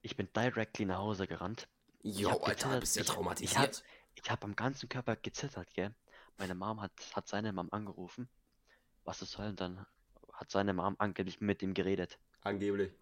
[0.00, 1.68] ich bin directly nach Hause gerannt.
[2.02, 3.85] Jo, hab Alter, gezittert, bist ja ich- ich hab- traumatisiert.
[4.14, 5.94] Ich habe am ganzen Körper gezittert, gell?
[6.38, 8.30] Meine Mom hat, hat seine Mom angerufen.
[9.04, 9.85] Was es soll, und dann
[10.33, 12.18] hat seine Mom angeblich mit ihm geredet.
[12.42, 12.92] Angeblich.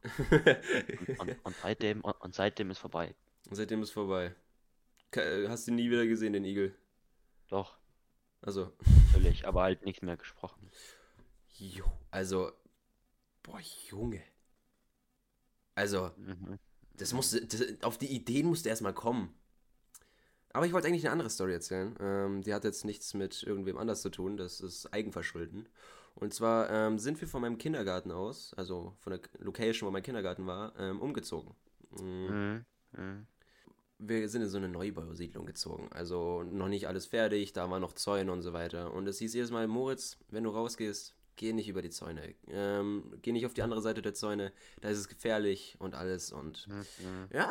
[0.98, 3.14] Und, und, und seitdem, und, und seitdem ist vorbei.
[3.48, 4.34] Und seitdem ist vorbei.
[5.10, 6.74] Ke- Hast du nie wieder gesehen, den Igel?
[7.48, 7.78] Doch,
[8.42, 8.72] Also,
[9.12, 10.70] natürlich, aber halt nicht mehr gesprochen.
[11.56, 12.52] jo, also,
[13.42, 14.22] boah, Junge.
[15.74, 16.58] Also, Mhm.
[16.94, 19.32] Das musste, das, auf die Ideen musste erstmal kommen.
[20.52, 21.94] Aber ich wollte eigentlich eine andere Story erzählen.
[22.00, 24.36] Ähm, die hat jetzt nichts mit irgendwem anders zu tun.
[24.36, 25.68] Das ist Eigenverschulden.
[26.20, 30.02] Und zwar ähm, sind wir von meinem Kindergarten aus, also von der Location, wo mein
[30.02, 31.54] Kindergarten war, ähm, umgezogen.
[31.90, 32.64] Mm, Mhm.
[32.92, 33.26] Mhm.
[34.00, 35.88] Wir sind in so eine Neubausiedlung gezogen.
[35.92, 38.92] Also noch nicht alles fertig, da waren noch Zäune und so weiter.
[38.92, 42.34] Und es hieß jedes Mal, Moritz, wenn du rausgehst, geh nicht über die Zäune.
[42.48, 46.30] Ähm, geh nicht auf die andere Seite der Zäune, da ist es gefährlich und alles.
[46.30, 47.28] Und Mhm.
[47.32, 47.50] ja,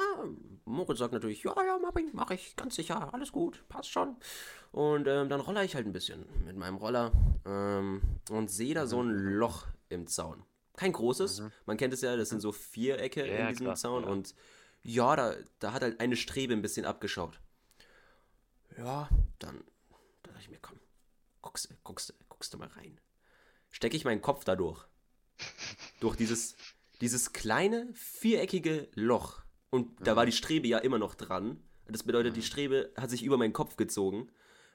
[0.66, 4.16] Moritz sagt natürlich, ja, ja, mach ich, mach ich, ganz sicher, alles gut, passt schon.
[4.72, 7.12] Und ähm, dann roller ich halt ein bisschen mit meinem Roller
[7.46, 10.44] ähm, und sehe da so ein Loch im Zaun.
[10.76, 14.04] Kein großes, man kennt es ja, das sind so Vierecke Ja, in diesem klar, Zaun
[14.04, 14.10] ja.
[14.10, 14.36] und
[14.84, 17.40] ja, da, da hat halt eine Strebe ein bisschen abgeschaut.
[18.78, 19.64] Ja, dann,
[20.22, 20.80] da dachte ich mir, komm,
[21.42, 23.00] guckst, guckst, guckst du mal rein.
[23.72, 24.86] Stecke ich meinen Kopf da durch.
[26.16, 26.56] dieses,
[27.02, 29.42] dieses kleine, viereckige Loch.
[29.70, 31.62] Und da war die Strebe ja immer noch dran.
[31.88, 34.30] Das bedeutet, die Strebe hat sich über meinen Kopf gezogen.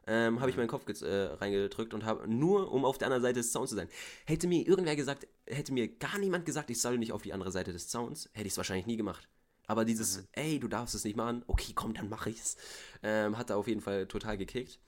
[0.07, 3.39] Ähm, habe ich meinen Kopf äh, reingedrückt und habe nur, um auf der anderen Seite
[3.41, 3.89] des Zauns zu sein.
[4.27, 7.53] Hätte mir irgendwer gesagt, hätte mir gar niemand gesagt, ich soll nicht auf die andere
[7.53, 9.29] Seite des Zauns, hätte ich es wahrscheinlich nie gemacht.
[9.67, 12.57] Aber dieses, ey, du darfst es nicht machen, okay, komm, dann mache ich's,
[13.05, 14.81] ähm, hat er auf jeden Fall total gekickt.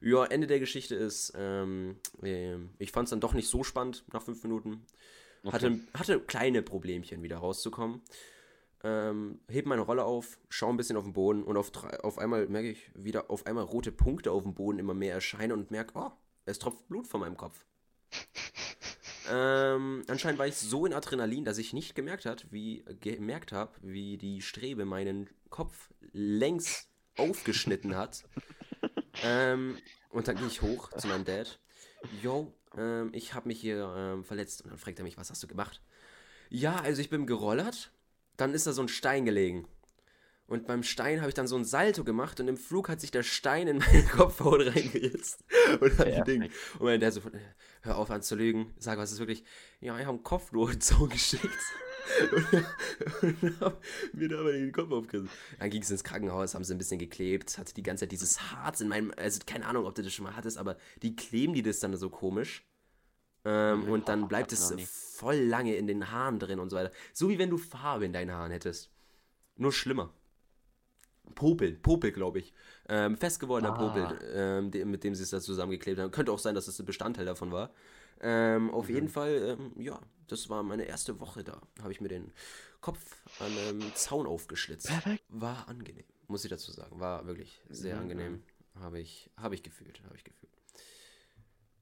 [0.00, 4.04] Ja, Ende der Geschichte ist, ähm, ähm, ich fand es dann doch nicht so spannend
[4.12, 4.84] nach fünf Minuten.
[5.52, 8.00] Hatte, hatte kleine Problemchen, wieder rauszukommen.
[8.82, 12.18] Ähm, heb meine Rolle auf, schau ein bisschen auf den Boden und auf, drei, auf
[12.18, 15.70] einmal merke ich wieder auf einmal rote Punkte auf dem Boden immer mehr erscheinen und
[15.70, 16.10] merke, oh,
[16.44, 17.64] es tropft Blut von meinem Kopf.
[19.30, 23.72] ähm, anscheinend war ich so in Adrenalin, dass ich nicht gemerkt hat, wie gemerkt habe,
[23.80, 28.24] wie die Strebe meinen Kopf längs aufgeschnitten hat.
[29.24, 29.78] Ähm,
[30.10, 31.58] und dann gehe ich hoch zu meinem Dad.
[32.22, 34.62] Yo, ähm, ich habe mich hier ähm, verletzt.
[34.62, 35.80] Und dann fragt er mich, was hast du gemacht?
[36.50, 37.90] Ja, also ich bin gerollert.
[38.36, 39.66] Dann ist da so ein Stein gelegen.
[40.46, 43.10] Und beim Stein habe ich dann so ein Salto gemacht und im Flug hat sich
[43.10, 45.42] der Stein in meine Kopfhaut reingeritzt.
[45.80, 46.28] Und dann Perfekt.
[46.28, 46.42] Ding.
[46.78, 47.40] Und mein Dad so, äh,
[47.82, 48.74] hör auf an zu lügen.
[48.78, 49.42] Sag, was ist wirklich?
[49.80, 51.48] Ja, ich habe einen Kopf durch den Zaun geschickt.
[53.22, 55.30] Und und hab mir da aber den Kopf aufgerissen.
[55.58, 58.52] Dann ging es ins Krankenhaus, haben sie ein bisschen geklebt, hatte die ganze Zeit dieses
[58.52, 61.54] Harz in meinem, also keine Ahnung, ob du das schon mal hattest, aber die kleben
[61.54, 62.64] die das dann so komisch.
[63.44, 66.90] Ähm, und dann bleibt es voll lange in den Haaren drin und so weiter.
[67.12, 68.90] So wie wenn du Farbe in deinen Haaren hättest.
[69.56, 70.12] Nur schlimmer.
[71.34, 72.52] Popel, Popel, glaube ich.
[72.88, 73.78] Ähm, festgewordener Ah.
[73.78, 76.10] Popel, ähm, mit dem sie es da zusammengeklebt haben.
[76.10, 77.70] Könnte auch sein, dass es ein Bestandteil davon war.
[78.20, 81.60] Ähm, auf jeden Fall, ähm, ja, das war meine erste Woche da.
[81.82, 82.32] Habe ich mir den
[82.80, 82.98] Kopf
[83.40, 84.86] an einem Zaun aufgeschlitzt.
[84.88, 85.24] Perfekt.
[85.28, 86.98] War angenehm, muss ich dazu sagen.
[87.00, 88.02] War wirklich sehr Mhm.
[88.02, 88.42] angenehm.
[88.80, 90.50] Habe ich, habe ich gefühlt, habe ich gefühlt.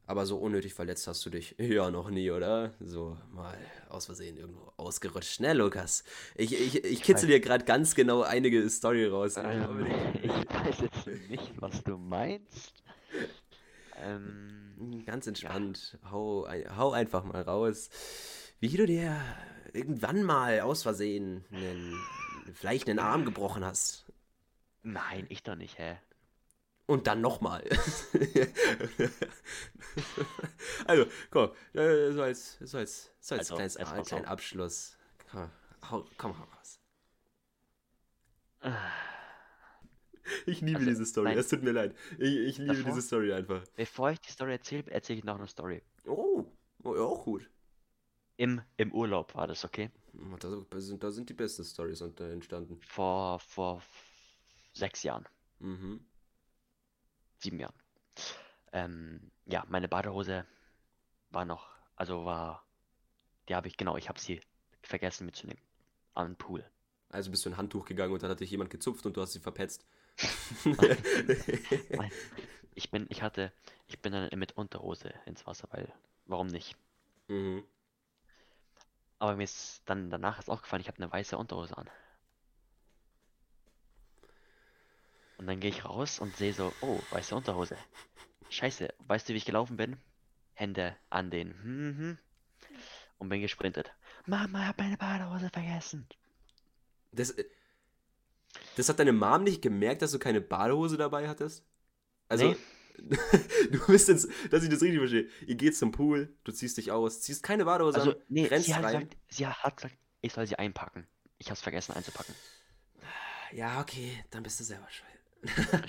[0.05, 2.75] Aber so unnötig verletzt hast du dich ja noch nie, oder?
[2.81, 3.57] So mal
[3.89, 5.41] aus Versehen irgendwo ausgerutscht.
[5.41, 6.03] Ne, Lukas?
[6.35, 9.37] Ich, ich, ich kitzel dir gerade ganz genau einige Story raus.
[9.37, 9.87] Ähm,
[10.23, 12.82] ich weiß jetzt nicht, was du meinst.
[14.03, 15.99] Ähm, Ganz entspannt.
[16.11, 17.91] Hau, ein- hau einfach mal raus.
[18.61, 19.17] Wie du dir
[19.73, 21.95] irgendwann mal aus Versehen einen,
[22.55, 24.05] vielleicht einen Arm gebrochen hast.
[24.83, 25.97] nein, ich doch nicht, hä?
[26.87, 27.65] Und dann nochmal.
[30.87, 34.09] also, komm, äh, so als, so als, so als Also, kleines, erst mal so.
[34.09, 34.97] kleinen Abschluss.
[35.31, 35.51] Komm,
[35.91, 36.81] hau, komm, hau raus.
[38.61, 38.91] Ah,
[40.47, 41.29] Ich liebe Also, diese Story.
[41.31, 41.39] nein.
[41.39, 41.95] Es tut mir leid.
[42.19, 42.91] Ich, ich liebe Davor?
[42.93, 43.63] diese Story einfach.
[43.77, 45.83] Bevor ich die Story erzähle, erzähle ich noch eine Story.
[46.07, 46.45] Oh,
[46.85, 47.49] oh ja, auch gut.
[48.37, 49.91] Im, Im Urlaub war das, okay?
[50.15, 52.81] Oh, Da sind, da sind die besten Stories entstanden.
[52.81, 53.83] Vor, vor
[54.73, 55.27] sechs Jahren,
[55.61, 56.05] Mhm.
[57.39, 57.75] sieben Jahren.
[58.73, 60.47] Ähm, ja, meine Badehose
[61.31, 62.65] war noch, also war,
[63.49, 64.41] die habe ich, genau, ich habe sie
[64.83, 65.61] vergessen mitzunehmen.
[66.15, 66.65] An den Pool.
[67.11, 69.21] Also bist du in ein Handtuch gegangen und dann hat dich jemand gezupft und du
[69.21, 69.85] hast sie verpetzt.
[72.75, 73.53] Ich bin, ich hatte,
[73.87, 75.93] ich bin dann mit Unterhose ins Wasser, weil,
[76.25, 76.77] warum nicht?
[77.29, 77.65] mhm.
[79.19, 81.89] Aber mir ist dann danach ist aufgefallen, ich habe eine weiße Unterhose an.
[85.39, 87.77] Und dann gehe ich raus und sehe so, oh, weiße Unterhose.
[88.51, 89.97] Scheiße, weißt du, wie ich gelaufen bin?
[90.55, 92.19] Hände an den hm, hm,
[93.19, 93.93] und bin gesprintet.
[94.27, 96.07] Mama, hab meine Badehose vergessen.
[97.13, 97.45] Das, äh,
[98.77, 101.65] das hat deine Mom nicht gemerkt, dass du keine Badehose dabei hattest?
[102.29, 102.57] Also, Nee.
[103.71, 105.29] du bist jetzt, dass ich das richtig verstehe.
[105.47, 108.67] Ihr geht zum Pool, du ziehst dich aus, ziehst keine Badehose Also, an, nee, rennst
[108.67, 108.93] sie hat rein.
[109.09, 111.07] gesagt, sie hat gesagt, ich soll sie einpacken.
[111.39, 112.35] Ich hab's vergessen einzupacken.
[113.53, 115.09] Ja, okay, dann bist du selber schuld.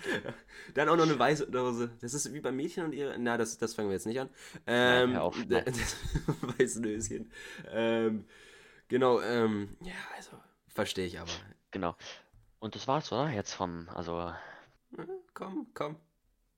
[0.73, 1.91] dann auch noch eine weiße Unterhose.
[2.01, 3.17] Das ist wie beim Mädchen und ihre.
[3.19, 4.29] Na, das, das fangen wir jetzt nicht an.
[4.65, 5.63] Ähm, hör auf, nein.
[5.65, 5.95] Das
[6.57, 7.31] weiße Nöschen.
[7.69, 8.25] Ähm,
[8.87, 10.31] genau, ähm, ja, also,
[10.67, 11.31] verstehe ich aber.
[11.71, 11.95] Genau.
[12.63, 13.29] Und das war's, oder?
[13.29, 14.33] Jetzt vom, also,
[15.33, 15.97] Komm, komm.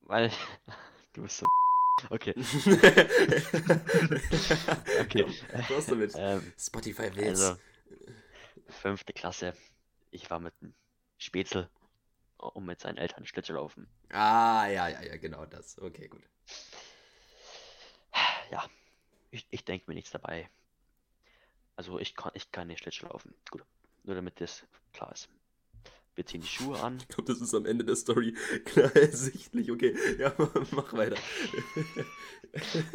[0.02, 0.30] weil,
[1.14, 1.48] du bist so,
[2.12, 2.36] okay,
[5.02, 5.26] okay.
[5.68, 6.14] Was damit?
[6.16, 7.42] Ähm, Spotify will's.
[7.42, 7.60] Also,
[8.68, 9.56] fünfte Klasse.
[10.12, 10.76] Ich war mit einem
[11.18, 11.72] Spätzle,
[12.38, 13.88] um mit seinen Eltern Schlittschuh laufen.
[14.10, 15.80] Ah, ja, ja, ja, genau das.
[15.80, 16.22] Okay, gut.
[18.52, 18.64] Ja,
[19.32, 20.52] ich, ich denke mir nichts dabei.
[21.76, 23.34] Also ich kann, ich kann nicht Schlittschuh laufen.
[23.50, 23.66] Gut,
[24.04, 25.30] nur damit das klar ist.
[26.16, 26.98] Wir ziehen die Schuhe an.
[26.98, 28.34] Ich glaube, das ist am Ende der Story
[28.66, 29.70] klar ersichtlich.
[29.70, 30.34] Okay, ja,
[30.72, 31.18] mach weiter.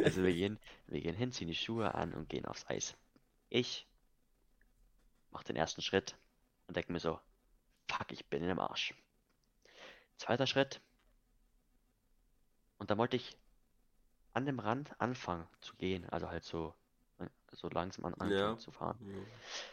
[0.03, 0.57] Also wir gehen,
[0.87, 2.95] wir gehen hin, ziehen die Schuhe an und gehen aufs Eis.
[3.49, 3.85] Ich
[5.29, 6.17] mach den ersten Schritt
[6.65, 7.19] und denke mir so,
[7.87, 8.95] fuck, ich bin im Arsch.
[10.17, 10.81] Zweiter Schritt.
[12.79, 13.37] Und dann wollte ich
[14.33, 16.73] an dem Rand anfangen zu gehen, also halt so,
[17.51, 18.57] so langsam an, anfangen Ja.
[18.57, 18.97] zu fahren.
[19.13, 19.21] Ja,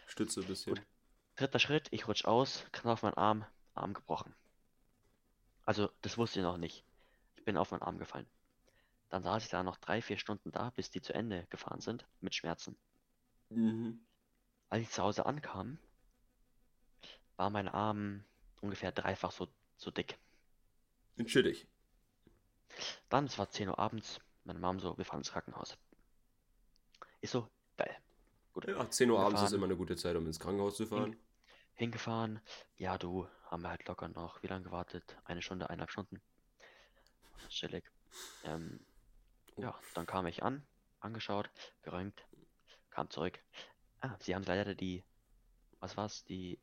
[0.06, 0.74] Stütze ein bisschen.
[0.74, 0.84] Gut.
[1.38, 4.34] Dritter Schritt, ich rutsch aus, knall auf meinen Arm, Arm gebrochen.
[5.64, 6.84] Also, das wusste ich noch nicht.
[7.36, 8.26] Ich bin auf meinen Arm gefallen.
[9.08, 12.04] Dann saß ich da noch drei, vier Stunden da, bis die zu Ende gefahren sind,
[12.20, 12.76] mit Schmerzen.
[13.50, 14.00] Mhm.
[14.68, 15.78] Als ich zu Hause ankam,
[17.36, 18.24] war mein Arm
[18.60, 20.18] ungefähr dreifach so, so dick.
[21.24, 21.68] Chillig.
[23.10, 25.78] Dann, es war 10 Uhr abends, meine Mom so, wir fahren ins Krankenhaus.
[27.20, 27.96] Ich so, geil.
[28.66, 29.54] Ja, 10 Uhr abends ist Gefahren.
[29.54, 31.16] immer eine gute Zeit, um ins Krankenhaus zu fahren.
[31.78, 32.40] Hingefahren,
[32.76, 35.16] ja du, haben wir halt locker noch, wie lange gewartet?
[35.24, 36.20] Eine Stunde, eineinhalb Stunden.
[37.48, 37.84] Chillig.
[38.42, 38.80] Ähm,
[39.56, 40.66] ja, dann kam ich an,
[40.98, 41.48] angeschaut,
[41.82, 42.26] geröntgt,
[42.90, 43.38] kam zurück.
[44.00, 45.04] Ah, sie haben leider die,
[45.78, 46.58] was war's, die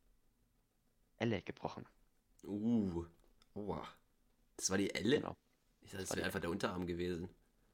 [1.17, 1.87] Elle gebrochen.
[2.43, 3.05] Uh.
[3.53, 3.87] Oha.
[4.57, 5.21] Das war die Elle?
[5.21, 5.37] Genau.
[5.79, 7.33] Ich dachte, das war wäre einfach der Unterarm gewesen.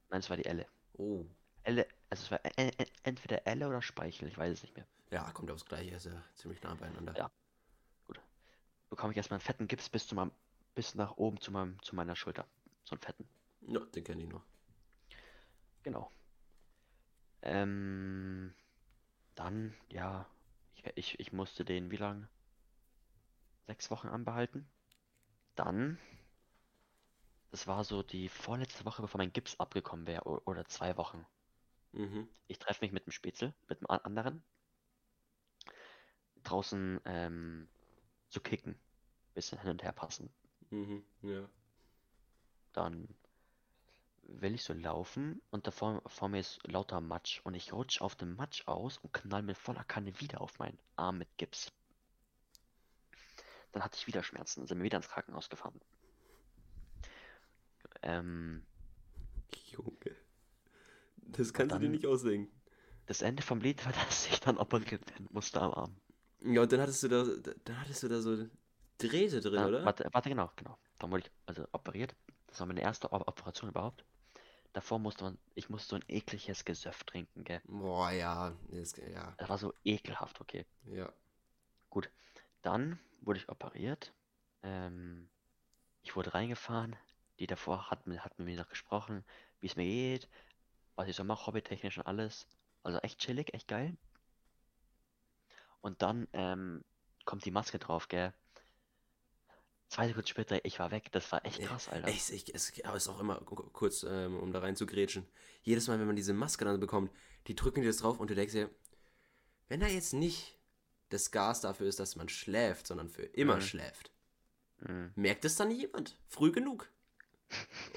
[0.09, 0.67] Nein, es war die Elle.
[0.93, 1.25] Oh.
[1.63, 4.85] Elle, also es war e- e- entweder Elle oder Speichel, ich weiß es nicht mehr.
[5.12, 7.16] Ja, kommt aufs Gleiche, ist ja ziemlich nah beieinander.
[7.18, 7.30] Ja.
[8.89, 10.32] Bekam ich erstmal einen fetten Gips bis zu meinem,
[10.76, 12.45] bis nach oben zu meinem, zu meiner Schulter.
[12.84, 13.28] So einen fetten.
[13.68, 14.43] Ja, den kenne ich noch.
[15.84, 16.12] Genau.
[17.41, 18.53] Ähm,
[19.36, 20.26] dann, ja,
[20.76, 22.28] ich, ich, ich musste den wie lang?
[23.68, 24.70] Sechs Wochen anbehalten.
[25.55, 25.97] Dann,
[27.51, 31.26] das war so die vorletzte Woche, bevor mein Gips abgekommen wäre, oder zwei Wochen.
[31.93, 32.28] Mhm.
[32.47, 34.43] Ich treffe mich mit dem Spätzle, mit a- anderen,
[36.43, 37.67] draußen ähm,
[38.29, 38.75] zu kicken.
[39.33, 40.29] Bisschen hin und her passen.
[40.69, 41.03] Mhm.
[41.21, 41.47] Ja.
[42.73, 43.07] Dann
[44.23, 48.01] will ich so laufen und da vor, vor mir ist lauter Matsch und ich rutsch
[48.01, 51.71] auf dem Matsch aus und knall mit voller Kanne wieder auf meinen Arm mit Gips.
[53.73, 55.79] Dann hatte ich wieder Schmerzen und sind wir wieder ins Krankenhaus gefahren.
[58.01, 58.63] Ähm,
[59.67, 60.15] Junge.
[61.17, 62.51] Das kannst du dir dann- nicht ausdenken.
[63.05, 65.95] das Ende vom Lied war, dass ich dann operiert werden musste am Arm.
[66.43, 67.23] Ja, und dann hattest du da,
[67.65, 68.45] dann hattest du da so
[68.97, 69.85] Drähte drin, Ah, oder?
[69.85, 70.77] Warte, warte, genau, genau.
[70.99, 72.15] Dann wurde ich also operiert.
[72.47, 74.03] Das war meine erste Operation überhaupt.
[74.73, 77.61] Davor musste man, ich musste so ein ekliges Gesöff trinken, gell.
[77.65, 78.53] Boah, ja.
[78.69, 79.33] Das, ja.
[79.37, 80.65] Das war so ekelhaft, okay.
[80.85, 81.11] Ja.
[82.61, 84.13] Dann wurde ich operiert.
[84.63, 85.27] Ähm,
[86.03, 86.95] ich wurde reingefahren.
[87.39, 89.25] Die davor hat, hat mit mir noch gesprochen,
[89.59, 90.29] wie es mir geht,
[90.95, 92.47] was ich so mache, hobbytechnisch und alles.
[92.83, 93.97] Also echt chillig, echt geil.
[95.82, 96.84] Und dann ähm,
[97.25, 98.34] kommt die Maske drauf, gell?
[99.89, 101.11] Zwei Sekunden später, ich war weg.
[101.11, 102.07] Das war echt krass, Alter.
[102.07, 105.27] Ich, ich, es ist auch immer ku- kurz, ähm, um da rein zu grätschen.
[105.63, 107.11] Jedes Mal, wenn man diese Maske dann bekommt,
[107.47, 108.69] die drücken dir das drauf und du denkst dir,
[109.67, 110.57] wenn da jetzt nicht
[111.09, 113.61] das Gas dafür ist, dass man schläft, sondern für immer Mhm.
[113.61, 114.11] schläft,
[114.79, 115.11] Mhm.
[115.15, 116.17] merkt es dann jemand?
[116.29, 116.89] Früh genug?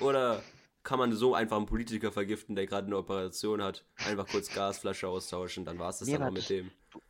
[0.00, 0.42] Oder
[0.82, 5.06] kann man so einfach einen Politiker vergiften, der gerade eine Operation hat, einfach kurz Gasflasche
[5.08, 6.72] austauschen, dann war es das Nee, dann auch aber mit dem.
[6.90, 7.00] Du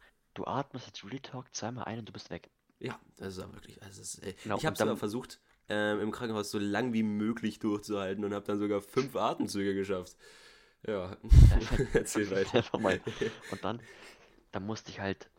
[0.44, 2.50] atmest jetzt Real Talk zweimal ein und du bist weg.
[2.80, 3.80] Ja, das ist ja wirklich.
[3.82, 6.92] Also es ist, äh, Genau, ich habe dann- sogar versucht, ähm, im Krankenhaus so lang
[6.92, 10.16] wie möglich durchzuhalten und habe dann sogar fünf Atemzüge geschafft.
[10.86, 11.16] Ja,
[11.94, 12.62] erzähl weiter.
[13.50, 13.80] Und dann,
[14.52, 15.30] dann musste ich halt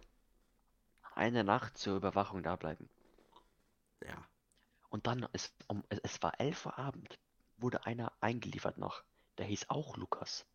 [1.14, 2.90] eine Nacht zur Überwachung da bleiben.
[4.04, 4.28] Ja.
[4.90, 7.20] Und dann, ist, um, es, es war 11 Uhr Abend,
[7.58, 9.04] wurde einer eingeliefert noch.
[9.38, 10.46] Der hieß auch Lukas.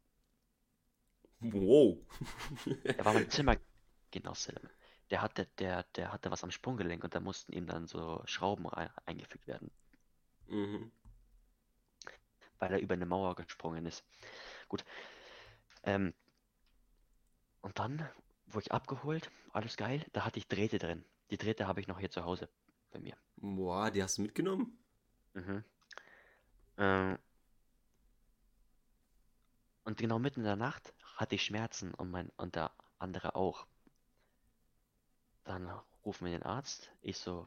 [1.41, 1.99] Wow.
[2.83, 3.15] Er war
[4.15, 4.55] mein Zimmergenosse.
[5.11, 8.69] Der hatte, der, der hatte was am Sprunggelenk und da mussten ihm dann so Schrauben
[9.07, 9.71] eingefügt werden,
[10.47, 10.93] mhm.
[12.61, 14.05] weil er über eine Mauer gesprungen ist.
[14.69, 14.85] Gut.
[15.83, 16.15] Ähm,
[17.61, 18.09] und dann
[18.47, 20.07] wurde ich abgeholt, alles geil.
[20.13, 21.05] Da hatte ich Drähte drin.
[21.31, 22.49] Die Drähte habe ich noch hier zu Hause
[22.93, 23.17] bei mir.
[23.37, 24.79] Boah, die hast du mitgenommen?
[25.35, 25.65] Mhm.
[26.79, 27.19] Ähm,
[29.83, 33.67] und genau mitten in der Nacht hatte ich Schmerzen und mein und der andere auch.
[35.45, 35.71] Dann
[36.05, 36.91] rufen wir den Arzt.
[37.03, 37.47] Ich so,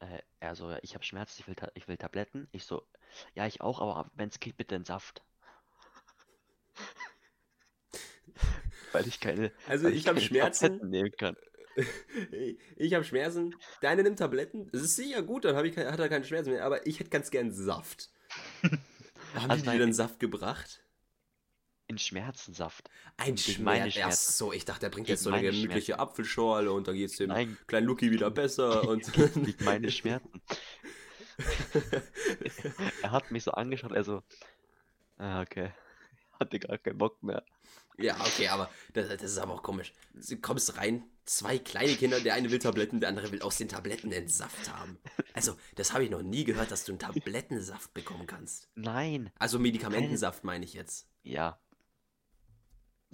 [0.00, 2.48] äh, er so, ja, ich habe Schmerzen, ich will, ich will Tabletten.
[2.52, 2.86] Ich so,
[3.34, 5.22] ja, ich auch, aber wenn es geht, bitte in Saft.
[8.92, 10.66] Weil ich keine, Also weil ich habe Schmerzen.
[10.66, 11.36] Tabletten nehmen kann.
[12.76, 13.56] Ich habe Schmerzen.
[13.80, 14.70] Deine nimmt Tabletten.
[14.70, 16.64] Das ist sicher gut, dann ich, hat er keine Schmerzen mehr.
[16.64, 18.10] Aber ich hätte ganz gern Saft.
[19.34, 20.83] Haben Also die dir dann Saft gebracht?
[21.86, 22.88] In Schmerzensaft.
[23.16, 23.84] Ein Schmerz.
[23.88, 24.32] Ach Schmerzen.
[24.32, 27.28] so, ich dachte, der bringt Gegen jetzt so eine gemütliche Apfelschorle und dann geht's dem
[27.28, 30.42] Nein, kleinen Lucky wieder besser und gegen meine Schmerzen.
[33.02, 34.22] Er hat mich so angeschaut, er so,
[35.18, 35.72] ah, okay,
[36.40, 37.44] hatte gar keinen Bock mehr.
[37.98, 39.92] Ja, okay, aber das, das ist aber auch komisch.
[40.14, 43.68] Du kommst rein, zwei kleine Kinder, der eine will Tabletten, der andere will aus den
[43.68, 44.98] Tabletten den Saft haben.
[45.32, 48.68] Also, das habe ich noch nie gehört, dass du einen Tablettensaft bekommen kannst.
[48.74, 51.08] Nein, Also Medikamentensaft meine ich jetzt.
[51.22, 51.58] ja.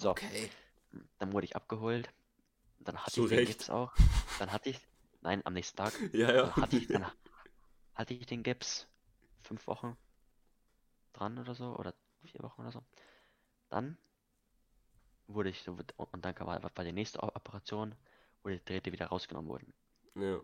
[0.01, 0.51] So, Okay.
[1.19, 2.11] dann wurde ich abgeholt.
[2.81, 3.47] Dann hatte Zu ich den Recht.
[3.47, 3.93] Gips auch.
[4.39, 4.81] Dann hatte ich,
[5.23, 6.53] nein, am nächsten Tag Ja, ja.
[6.53, 7.07] dann hatte ich, dann
[7.95, 8.89] hatte ich den Gips
[9.43, 9.97] fünf Wochen
[11.13, 11.95] dran oder so, oder
[12.25, 12.83] vier Wochen oder so.
[13.71, 13.99] Dann
[15.29, 17.95] wurde ich so, und dann war, war die nächste Operation,
[18.43, 19.73] wo die Drähte wieder rausgenommen wurden.
[20.15, 20.41] ja.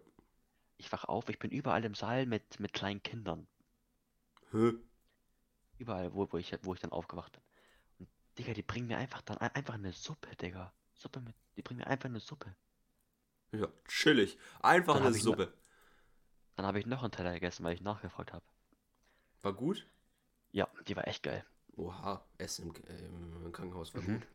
[0.78, 3.46] Ich wach auf, ich bin überall im Saal mit, mit kleinen Kindern.
[4.52, 4.72] Hä?
[5.78, 7.40] Überall, wo, wo ich, wo ich dann aufgewacht bin.
[8.38, 10.72] Digga, die bringen mir einfach dann ein- einfach eine Suppe, Digga.
[10.94, 12.54] Suppe mit, die bringen mir einfach eine Suppe.
[13.52, 14.38] Ja, chillig.
[14.62, 15.52] Einfach Dann eine ne- Suppe.
[16.56, 18.44] Dann habe ich noch einen Teller gegessen, weil ich nachgefragt habe.
[19.40, 19.86] War gut?
[20.50, 21.44] Ja, die war echt geil.
[21.76, 24.20] Oha, Essen im, im Krankenhaus war Mhm.
[24.20, 24.26] gut.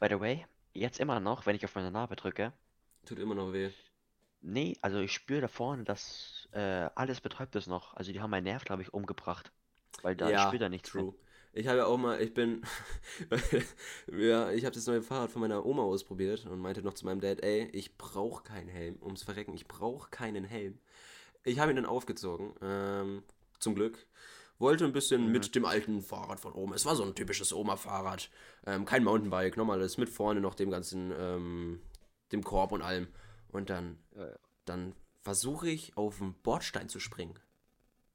[0.00, 2.52] By the way, jetzt immer noch, wenn ich auf meine Narbe drücke,
[3.06, 3.70] Tut immer noch weh.
[4.40, 7.94] nee, also ich spüre da vorne, dass äh, alles betäubt ist noch.
[7.94, 9.52] Also die haben meinen Nerv, glaube ich, umgebracht.
[10.02, 11.06] Weil da, ich spüre da nichts mehr.
[11.56, 12.62] Ich habe ja auch mal, ich bin,
[14.12, 17.20] ja, ich habe das neue Fahrrad von meiner Oma ausprobiert und meinte noch zu meinem
[17.20, 20.78] Dad, ey, ich brauche keinen Helm, ums Verrecken, ich brauche keinen Helm.
[21.44, 23.22] Ich habe ihn dann aufgezogen, ähm,
[23.58, 24.06] zum Glück.
[24.58, 25.32] Wollte ein bisschen Mhm.
[25.32, 26.74] mit dem alten Fahrrad von Oma.
[26.74, 28.30] Es war so ein typisches Oma-Fahrrad.
[28.66, 31.80] Ähm, kein Mountainbike, normales, mit vorne noch dem ganzen, ähm,
[32.32, 33.08] dem Korb und allem.
[33.48, 34.36] Und dann, Ja, ja.
[34.66, 37.38] dann versuche ich auf den Bordstein zu springen.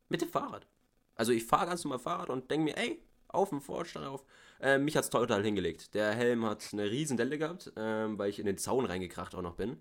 [0.10, 0.68] Mit dem Fahrrad.
[1.16, 3.02] Also ich fahre ganz normal Fahrrad und denke mir, ey,
[3.34, 4.24] auf dem Bordstein auf.
[4.60, 5.94] Äh, mich hat's total hingelegt.
[5.94, 9.42] Der Helm hat eine riesen Delle gehabt, ähm, weil ich in den Zaun reingekracht auch
[9.42, 9.78] noch bin.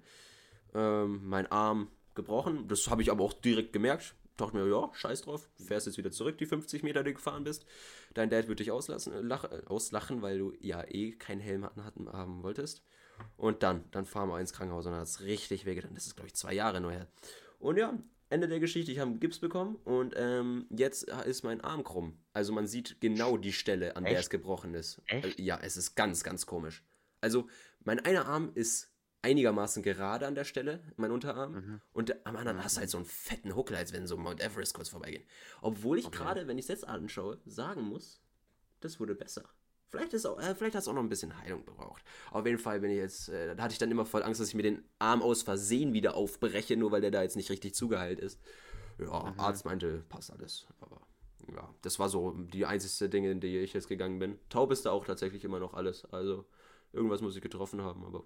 [0.74, 2.68] Ähm, mein Arm gebrochen.
[2.68, 4.14] Das habe ich aber auch direkt gemerkt.
[4.36, 5.48] Dachte mir, ja, scheiß drauf.
[5.62, 7.66] Fährst jetzt wieder zurück, die 50 Meter, die du gefahren bist.
[8.14, 11.64] Dein Dad wird dich auslassen, äh, lach, äh, auslachen, weil du ja eh keinen Helm
[11.64, 12.82] hatten, hatten, haben wolltest.
[13.36, 15.94] Und dann, dann fahren wir ins Krankenhaus und dann hat es richtig wehgetan.
[15.94, 17.06] Das ist, glaube ich, zwei Jahre nur her.
[17.58, 17.92] Und ja,
[18.30, 22.16] Ende der Geschichte, ich habe einen Gips bekommen und ähm, jetzt ist mein Arm krumm.
[22.32, 24.22] Also man sieht genau die Stelle, an der Echt?
[24.22, 25.02] es gebrochen ist.
[25.06, 25.38] Echt?
[25.38, 26.84] Äh, Ja, es ist ganz, ganz komisch.
[27.20, 27.48] Also
[27.84, 28.88] mein einer Arm ist
[29.22, 31.52] einigermaßen gerade an der Stelle, mein Unterarm.
[31.52, 31.80] Mhm.
[31.92, 34.40] Und der- am anderen hast du halt so einen fetten Huckel, als wenn so Mount
[34.40, 35.24] Everest kurz vorbeigehen.
[35.60, 36.16] Obwohl ich Okay.
[36.18, 38.22] gerade, wenn ich es jetzt anschaue, sagen muss,
[38.80, 39.44] das wurde besser.
[39.90, 42.02] Vielleicht, ist auch, äh, vielleicht hat es auch noch ein bisschen Heilung gebraucht.
[42.30, 44.48] Auf jeden Fall bin ich jetzt, äh, da hatte ich dann immer voll Angst, dass
[44.48, 47.74] ich mir den Arm aus Versehen wieder aufbreche, nur weil der da jetzt nicht richtig
[47.74, 48.40] zugeheilt ist.
[48.98, 49.40] Ja, Mhm.
[49.40, 50.66] Arzt meinte, passt alles.
[50.80, 51.00] Aber
[51.52, 54.38] ja, das war so die einzigste Dinge, in die ich jetzt gegangen bin.
[54.48, 56.04] Taub ist da auch tatsächlich immer noch alles.
[56.12, 56.44] Also
[56.92, 58.24] irgendwas muss ich getroffen haben, aber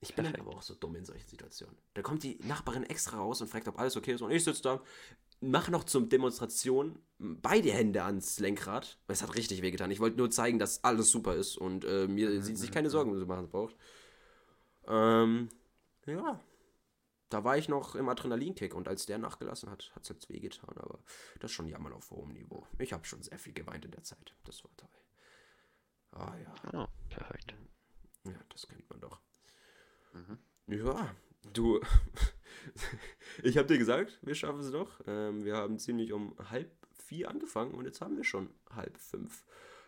[0.00, 1.76] Ich bin dann aber auch so dumm in solchen Situationen.
[1.94, 4.20] Da kommt die Nachbarin extra raus und fragt, ob alles okay ist.
[4.22, 4.82] Und ich sitze da,
[5.44, 8.98] mache noch zum Demonstration beide Hände ans Lenkrad.
[9.08, 9.90] Es hat richtig wehgetan.
[9.90, 12.42] Ich wollte nur zeigen, dass alles super ist und äh, mir mhm.
[12.42, 13.76] sich keine Sorgen zu machen braucht.
[14.86, 15.48] Ähm,
[16.06, 16.40] ja.
[17.30, 20.76] Da war ich noch im Adrenalinkick und als der nachgelassen hat, hat es jetzt wehgetan.
[20.76, 20.98] Aber
[21.40, 22.66] das ist schon jammern auf hohem Niveau.
[22.78, 24.34] Ich habe schon sehr viel geweint in der Zeit.
[24.44, 24.88] Das war toll.
[26.12, 26.84] Ah ja.
[26.84, 27.54] Oh, perfekt.
[28.24, 29.20] Ja, das kennt man doch.
[30.12, 30.38] Mhm.
[30.66, 31.14] Ja,
[31.52, 31.80] du.
[33.42, 35.00] ich habe dir gesagt, wir schaffen es doch.
[35.06, 39.44] Ähm, wir haben ziemlich um halb vier angefangen und jetzt haben wir schon halb fünf.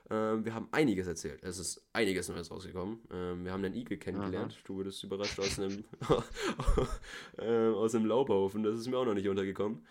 [0.09, 1.43] Ähm, wir haben einiges erzählt.
[1.43, 3.01] Es ist einiges Neues rausgekommen.
[3.11, 4.53] Ähm, wir haben den Igel kennengelernt.
[4.53, 4.62] Aha.
[4.64, 5.85] Du wurdest überrascht aus einem,
[7.39, 8.62] äh, aus einem Laubhaufen.
[8.62, 9.85] Das ist mir auch noch nicht untergekommen.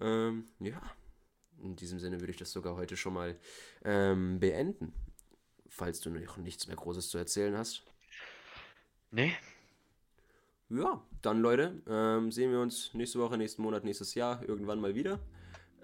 [0.00, 0.80] Ähm, ja,
[1.62, 3.38] in diesem Sinne würde ich das sogar heute schon mal
[3.84, 4.92] ähm, beenden.
[5.68, 7.82] Falls du noch nichts mehr Großes zu erzählen hast.
[9.10, 9.32] Nee.
[10.68, 14.94] Ja, dann Leute, ähm, sehen wir uns nächste Woche, nächsten Monat, nächstes Jahr irgendwann mal
[14.94, 15.18] wieder.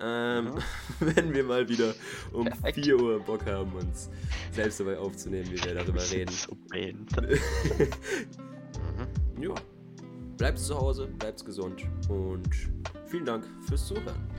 [0.00, 0.62] Ähm, mhm.
[1.00, 1.94] wenn wir mal wieder
[2.32, 2.84] um Perfekt.
[2.84, 4.10] 4 Uhr Bock haben, uns
[4.52, 6.32] selbst dabei aufzunehmen, wie wir darüber reden.
[6.32, 7.08] So mhm.
[9.42, 9.54] Ja.
[10.36, 12.48] Bleibt zu Hause, bleibt gesund und
[13.06, 14.37] vielen Dank fürs Zuhören.